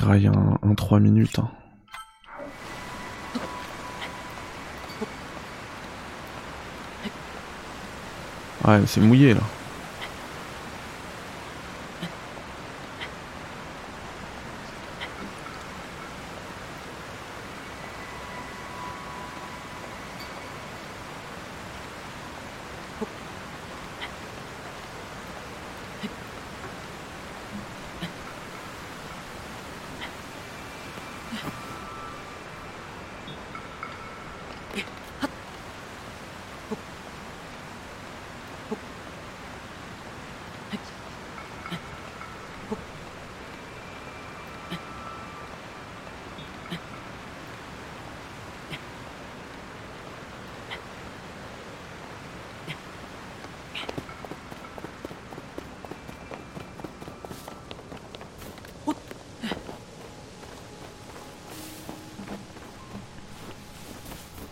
Se 0.10 0.12
grailler 0.12 0.32
un, 0.64 0.74
3 0.74 1.00
minutes. 1.00 1.38
Hein. 1.38 1.50
Ouais, 8.66 8.82
c'est 8.88 9.02
mouillé 9.02 9.36
là. 9.36 9.42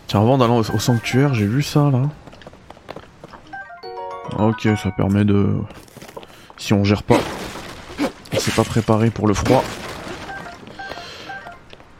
Tiens, 0.08 0.20
avant 0.22 0.38
d'aller 0.38 0.54
au, 0.54 0.78
sanctuaire, 0.78 1.34
j'ai 1.34 1.46
vu 1.46 1.62
ça 1.62 1.90
là. 1.90 2.02
Ok, 4.38 4.66
ça 4.82 4.90
permet 4.90 5.24
de... 5.24 5.54
Si 6.56 6.72
on 6.72 6.82
gère 6.82 7.02
pas, 7.02 7.18
on 8.32 8.38
s'est 8.38 8.52
pas 8.52 8.64
préparé 8.64 9.10
pour 9.10 9.28
le 9.28 9.34
froid. 9.34 9.62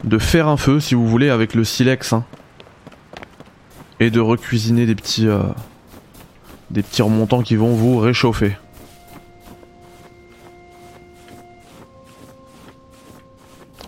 De 0.05 0.19
faire 0.19 0.49
un 0.49 0.57
feu, 0.57 0.81
si 0.81 0.95
vous 0.95 1.07
voulez, 1.07 1.29
avec 1.29 1.55
le 1.55 1.65
silex. 1.65 2.15
Hein. 2.15 2.25
Et 4.01 4.11
de 4.11 4.21
recuisiner 4.21 4.87
des 4.87 4.95
petits... 4.95 5.29
Euh, 5.29 5.43
des 6.71 6.83
petits 6.83 7.03
remontants 7.03 7.43
qui 7.43 7.57
vont 7.57 7.75
vous 7.75 7.99
réchauffer. 7.99 8.57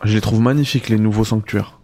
Je 0.03 0.14
les 0.14 0.21
trouve 0.21 0.41
magnifiques 0.41 0.89
les 0.89 0.99
nouveaux 0.99 1.25
sanctuaires. 1.25 1.80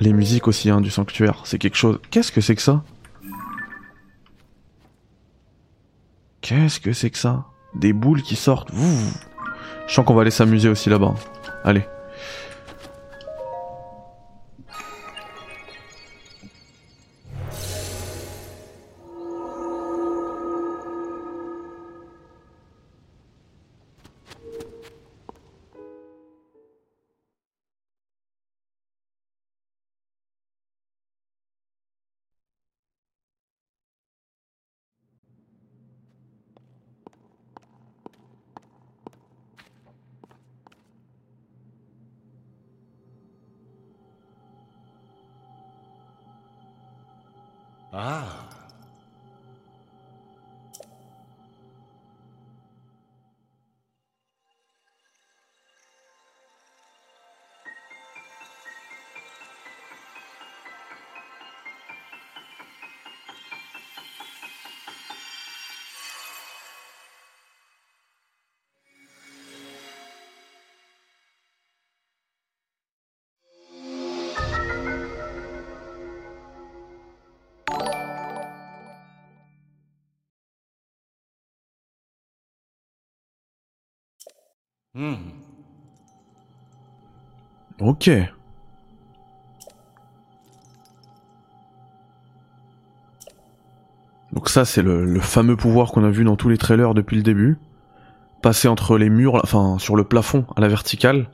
Les 0.00 0.12
musiques 0.12 0.48
aussi 0.48 0.70
hein, 0.70 0.80
du 0.80 0.90
sanctuaire, 0.90 1.42
c'est 1.44 1.58
quelque 1.58 1.76
chose. 1.76 1.98
Qu'est-ce 2.10 2.30
que 2.30 2.40
c'est 2.40 2.54
que 2.54 2.62
ça? 2.62 2.84
Qu'est-ce 6.40 6.78
que 6.78 6.92
c'est 6.92 7.10
que 7.10 7.18
ça? 7.18 7.46
Des 7.74 7.92
boules 7.92 8.22
qui 8.22 8.36
sortent. 8.36 8.70
Je 9.86 9.94
sens 9.94 10.04
qu'on 10.04 10.14
va 10.14 10.22
aller 10.22 10.30
s'amuser 10.30 10.68
aussi 10.68 10.90
là-bas. 10.90 11.14
Allez. 11.64 11.86
Ah. 47.96 48.43
Hmm. 84.94 85.14
Ok. 87.80 88.10
Donc 94.32 94.48
ça 94.48 94.64
c'est 94.64 94.82
le, 94.82 95.18
fameux 95.20 95.56
pouvoir 95.56 95.90
qu'on 95.92 96.04
a 96.04 96.10
vu 96.10 96.24
dans 96.24 96.36
tous 96.36 96.48
les 96.48 96.58
trailers 96.58 96.94
depuis 96.94 97.16
le 97.16 97.22
début. 97.22 97.58
Passer 98.42 98.68
entre 98.68 98.98
les 98.98 99.10
murs, 99.10 99.40
enfin 99.42 99.78
sur 99.78 99.96
le 99.96 100.04
plafond 100.04 100.44
à 100.56 100.60
la 100.60 100.68
verticale. 100.68 101.28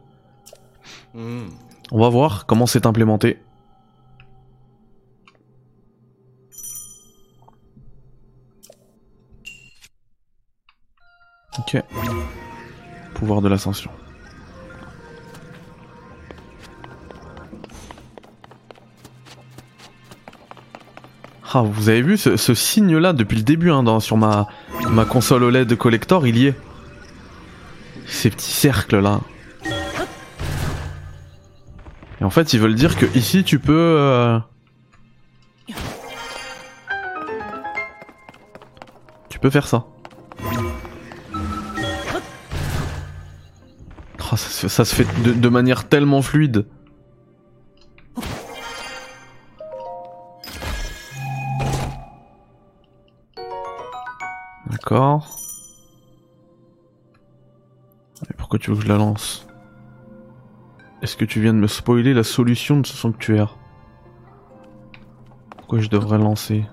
On 1.15 1.99
va 1.99 2.09
voir 2.09 2.47
comment 2.47 2.67
c'est 2.67 2.87
implémenté. 2.87 3.39
Ok 11.59 11.83
pouvoir 13.21 13.43
de 13.43 13.49
l'ascension. 13.51 13.91
Ah, 21.53 21.62
vous 21.62 21.91
avez 21.91 22.01
vu 22.01 22.16
ce, 22.16 22.55
signe-là 22.55 23.12
depuis 23.12 23.37
le 23.37 23.43
début 23.43 23.71
hein, 23.71 24.01
sur 24.01 24.16
ma, 24.16 24.47
ma 24.89 25.05
console 25.05 25.45
OLED 25.45 25.77
collector, 25.77 26.27
il 26.27 26.39
y 26.39 26.47
est. 26.47 26.55
Ces 28.07 28.31
petits 28.31 28.53
cercles 28.53 29.01
là. 29.01 29.21
Et 32.21 32.25
en 32.25 32.31
fait, 32.31 32.55
ils 32.55 32.61
veulent 32.61 32.75
dire 32.75 32.97
que 32.97 33.07
ici 33.14 33.45
tu 33.45 33.59
peux. 33.59 33.97
Euh, 33.99 34.39
tu 39.29 39.39
peux 39.39 39.51
faire 39.51 39.66
ça. 39.66 39.89
Oh, 44.33 44.37
ça, 44.37 44.85
se 44.85 44.95
fait 44.95 45.22
de, 45.22 45.49
manière 45.49 45.89
tellement 45.89 46.22
fluide. 46.22 46.66
D'accord. 54.70 55.37
pourquoi 58.39 58.61
tu 58.61 58.70
veux 58.70 58.76
que 58.76 58.83
je 58.83 58.89
la 58.89 58.99
lance? 58.99 59.49
Est-ce 61.03 61.16
que 61.16 61.24
tu 61.24 61.41
viens 61.41 61.53
de 61.53 61.59
me 61.59 61.66
spoiler 61.66 62.14
la 62.14 62.22
solution 62.22 62.78
de 62.78 62.87
ce 62.87 62.97
sanctuaire? 62.97 63.57
Pourquoi 65.57 65.81
je 65.81 65.89
devrais 65.89 66.18
lancer? 66.18 66.66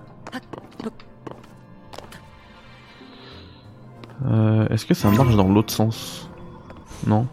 Euh, 4.26 4.68
Est-ce 4.68 4.86
que 4.86 4.94
ça 4.94 5.10
marche 5.10 5.34
dans 5.34 5.48
l'autre 5.48 5.72
sens? 5.72 6.30
Non? 7.06 7.26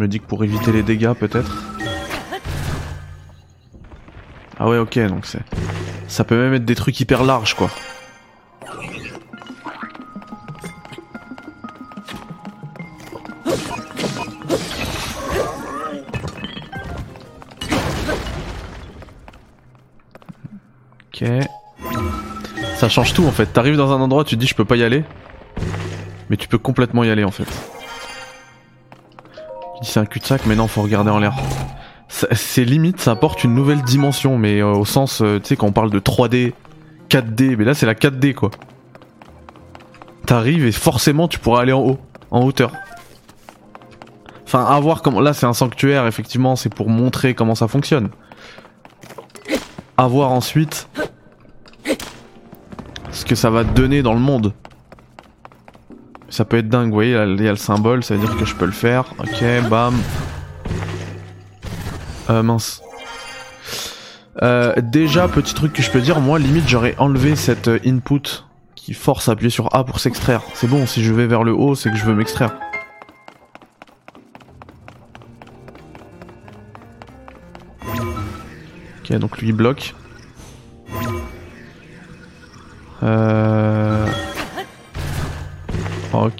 Me 0.00 0.08
dis 0.08 0.18
que 0.18 0.24
pour 0.24 0.42
éviter 0.42 0.72
les 0.72 0.82
dégâts 0.82 1.12
peut-être. 1.12 1.62
Ah 4.58 4.66
ouais 4.68 4.78
ok 4.78 4.98
donc 5.00 5.26
c'est... 5.26 5.42
Ça 6.08 6.24
peut 6.24 6.36
même 6.36 6.54
être 6.54 6.64
des 6.64 6.74
trucs 6.74 6.98
hyper 7.00 7.22
larges 7.22 7.54
quoi. 7.54 7.70
Ok. 21.12 21.28
Ça 22.76 22.88
change 22.88 23.12
tout 23.12 23.26
en 23.26 23.32
fait. 23.32 23.44
T'arrives 23.46 23.76
dans 23.76 23.92
un 23.92 24.00
endroit, 24.00 24.24
tu 24.24 24.36
te 24.36 24.40
dis 24.40 24.46
je 24.46 24.54
peux 24.54 24.64
pas 24.64 24.76
y 24.76 24.82
aller. 24.82 25.04
Mais 26.30 26.38
tu 26.38 26.48
peux 26.48 26.56
complètement 26.58 27.04
y 27.04 27.10
aller 27.10 27.24
en 27.24 27.30
fait. 27.30 27.46
C'est 29.82 29.98
un 30.00 30.04
cul-de-sac, 30.04 30.42
mais 30.46 30.56
non, 30.56 30.68
faut 30.68 30.82
regarder 30.82 31.10
en 31.10 31.18
l'air. 31.18 31.34
C'est 32.08 32.64
limite, 32.64 33.00
ça 33.00 33.12
apporte 33.12 33.44
une 33.44 33.54
nouvelle 33.54 33.82
dimension, 33.82 34.36
mais 34.36 34.60
euh, 34.60 34.72
au 34.72 34.84
sens, 34.84 35.22
euh, 35.22 35.38
tu 35.38 35.48
sais, 35.48 35.56
quand 35.56 35.68
on 35.68 35.72
parle 35.72 35.90
de 35.90 36.00
3D, 36.00 36.52
4D, 37.08 37.56
mais 37.56 37.64
là 37.64 37.74
c'est 37.74 37.86
la 37.86 37.94
4D 37.94 38.34
quoi. 38.34 38.50
T'arrives 40.26 40.66
et 40.66 40.72
forcément 40.72 41.28
tu 41.28 41.38
pourras 41.38 41.62
aller 41.62 41.72
en 41.72 41.80
haut, 41.80 41.98
en 42.30 42.44
hauteur. 42.44 42.72
Enfin, 44.44 44.64
à 44.64 44.78
voir 44.80 45.02
comment. 45.02 45.20
Là 45.20 45.32
c'est 45.32 45.46
un 45.46 45.52
sanctuaire, 45.52 46.06
effectivement, 46.06 46.56
c'est 46.56 46.72
pour 46.72 46.88
montrer 46.88 47.34
comment 47.34 47.54
ça 47.54 47.68
fonctionne. 47.68 48.10
À 49.96 50.08
voir 50.08 50.30
ensuite 50.32 50.88
ce 53.12 53.24
que 53.24 53.34
ça 53.34 53.50
va 53.50 53.64
donner 53.64 54.02
dans 54.02 54.14
le 54.14 54.20
monde. 54.20 54.52
Ça 56.30 56.44
peut 56.44 56.58
être 56.58 56.68
dingue, 56.68 56.88
vous 56.88 56.94
voyez, 56.94 57.10
il 57.10 57.42
y 57.42 57.48
a 57.48 57.50
le 57.50 57.56
symbole, 57.56 58.04
ça 58.04 58.14
veut 58.14 58.20
dire 58.20 58.36
que 58.36 58.44
je 58.44 58.54
peux 58.54 58.64
le 58.64 58.72
faire. 58.72 59.04
Ok, 59.18 59.44
bam. 59.68 59.94
Euh, 62.30 62.42
mince. 62.44 62.80
Euh, 64.42 64.72
déjà, 64.80 65.26
petit 65.26 65.54
truc 65.54 65.72
que 65.72 65.82
je 65.82 65.90
peux 65.90 66.00
dire, 66.00 66.20
moi, 66.20 66.38
limite, 66.38 66.68
j'aurais 66.68 66.94
enlevé 66.98 67.34
cette 67.34 67.66
euh, 67.66 67.80
input 67.84 68.44
qui 68.76 68.94
force 68.94 69.28
à 69.28 69.32
appuyer 69.32 69.50
sur 69.50 69.74
A 69.74 69.84
pour 69.84 69.98
s'extraire. 69.98 70.42
C'est 70.54 70.68
bon, 70.68 70.86
si 70.86 71.02
je 71.02 71.12
vais 71.12 71.26
vers 71.26 71.42
le 71.42 71.52
haut, 71.52 71.74
c'est 71.74 71.90
que 71.90 71.96
je 71.96 72.04
veux 72.04 72.14
m'extraire. 72.14 72.52
Ok, 79.00 79.12
donc 79.18 79.38
lui, 79.38 79.48
il 79.48 79.52
bloque. 79.52 79.94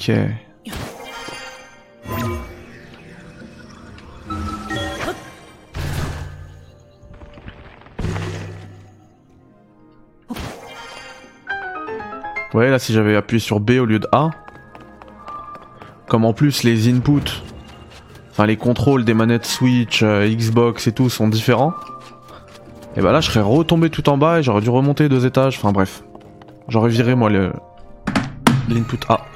Ok. 0.00 0.12
Ouais, 12.54 12.70
là, 12.70 12.78
si 12.78 12.94
j'avais 12.94 13.14
appuyé 13.14 13.40
sur 13.40 13.60
B 13.60 13.72
au 13.72 13.84
lieu 13.84 13.98
de 13.98 14.08
A, 14.12 14.30
comme 16.08 16.24
en 16.24 16.32
plus 16.32 16.62
les 16.62 16.88
inputs, 16.88 17.42
enfin 18.30 18.46
les 18.46 18.56
contrôles 18.56 19.04
des 19.04 19.12
manettes 19.12 19.44
Switch, 19.44 20.02
euh, 20.02 20.26
Xbox 20.26 20.86
et 20.86 20.92
tout 20.92 21.10
sont 21.10 21.28
différents, 21.28 21.74
et 22.96 23.02
bah 23.02 23.12
là, 23.12 23.20
je 23.20 23.30
serais 23.30 23.42
retombé 23.42 23.90
tout 23.90 24.08
en 24.08 24.16
bas 24.16 24.38
et 24.38 24.42
j'aurais 24.42 24.62
dû 24.62 24.70
remonter 24.70 25.10
deux 25.10 25.26
étages, 25.26 25.58
enfin 25.58 25.72
bref. 25.72 26.02
J'aurais 26.68 26.88
viré 26.88 27.14
moi 27.14 27.28
le 27.28 27.52
l'input 28.70 28.98
A. 29.10 29.29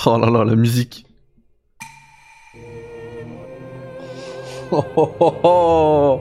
Oh 0.06 0.16
là 0.16 0.30
là, 0.30 0.44
la 0.44 0.56
musique. 0.56 1.04
Oh 4.72 4.84
oh 4.96 5.40
oh 5.42 6.20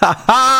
Ha 0.00 0.16
ha 0.28 0.53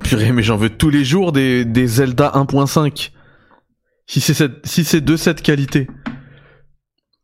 Purée, 0.00 0.32
mais 0.32 0.42
j'en 0.42 0.56
veux 0.56 0.68
tous 0.68 0.90
les 0.90 1.04
jours 1.04 1.32
des, 1.32 1.64
des 1.64 1.86
Zelda 1.86 2.32
1.5. 2.34 3.10
Si 4.06 4.20
c'est 4.20 4.66
si 4.66 4.84
c'est 4.84 5.00
de 5.00 5.16
cette 5.16 5.40
qualité. 5.40 5.86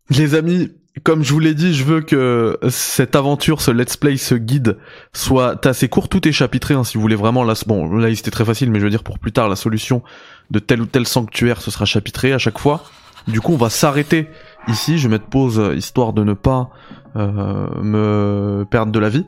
Les 0.08 0.34
amis, 0.34 0.70
comme 1.02 1.24
je 1.24 1.32
vous 1.32 1.40
l'ai 1.40 1.54
dit, 1.54 1.74
je 1.74 1.82
veux 1.82 2.00
que 2.00 2.58
cette 2.68 3.16
aventure, 3.16 3.60
ce 3.60 3.72
let's 3.72 3.96
play, 3.96 4.16
ce 4.16 4.36
guide 4.36 4.78
soit 5.12 5.66
assez 5.66 5.88
court, 5.88 6.08
tout 6.08 6.26
est 6.28 6.32
chapitré. 6.32 6.74
Hein, 6.74 6.84
si 6.84 6.96
vous 6.96 7.00
voulez 7.02 7.16
vraiment, 7.16 7.42
là, 7.42 7.54
bon, 7.66 7.96
là 7.96 8.14
c'était 8.14 8.30
très 8.30 8.44
facile, 8.44 8.70
mais 8.70 8.78
je 8.78 8.84
veux 8.84 8.90
dire 8.90 9.02
pour 9.02 9.18
plus 9.18 9.32
tard, 9.32 9.48
la 9.48 9.56
solution 9.56 10.02
de 10.50 10.60
tel 10.60 10.80
ou 10.80 10.86
tel 10.86 11.06
sanctuaire, 11.06 11.60
ce 11.60 11.70
sera 11.70 11.84
chapitré 11.84 12.32
à 12.32 12.38
chaque 12.38 12.58
fois. 12.58 12.84
Du 13.26 13.40
coup, 13.40 13.54
on 13.54 13.56
va 13.56 13.70
s'arrêter 13.70 14.28
ici. 14.68 14.98
Je 14.98 15.08
vais 15.08 15.14
mettre 15.14 15.26
pause 15.26 15.60
histoire 15.74 16.12
de 16.12 16.22
ne 16.22 16.34
pas 16.34 16.70
euh, 17.16 17.68
me 17.82 18.64
perdre 18.70 18.92
de 18.92 18.98
la 18.98 19.08
vie. 19.08 19.24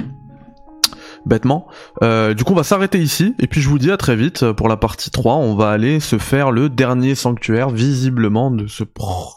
Bêtement. 1.24 1.66
Euh, 2.02 2.34
du 2.34 2.44
coup, 2.44 2.52
on 2.52 2.56
va 2.56 2.62
s'arrêter 2.62 2.98
ici. 2.98 3.34
Et 3.40 3.48
puis, 3.48 3.60
je 3.60 3.68
vous 3.68 3.78
dis 3.78 3.90
à 3.90 3.96
très 3.96 4.14
vite 4.14 4.52
pour 4.52 4.68
la 4.68 4.76
partie 4.76 5.10
3. 5.10 5.34
On 5.34 5.56
va 5.56 5.70
aller 5.70 5.98
se 5.98 6.18
faire 6.18 6.52
le 6.52 6.68
dernier 6.68 7.16
sanctuaire, 7.16 7.70
visiblement, 7.70 8.50
de 8.50 8.66
ce, 8.68 8.84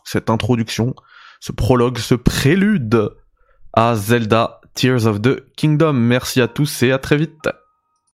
cette 0.04 0.30
introduction 0.30 0.94
ce 1.40 1.52
prologue, 1.52 1.98
ce 1.98 2.16
prélude 2.16 3.12
à 3.74 3.96
Zelda 3.96 4.62
Tears 4.74 5.06
of 5.06 5.22
the 5.22 5.44
Kingdom. 5.56 5.94
Merci 5.94 6.42
à 6.42 6.48
tous 6.48 6.84
et 6.84 6.92
à 6.92 7.00
très 7.00 7.18
vite. 7.18 7.50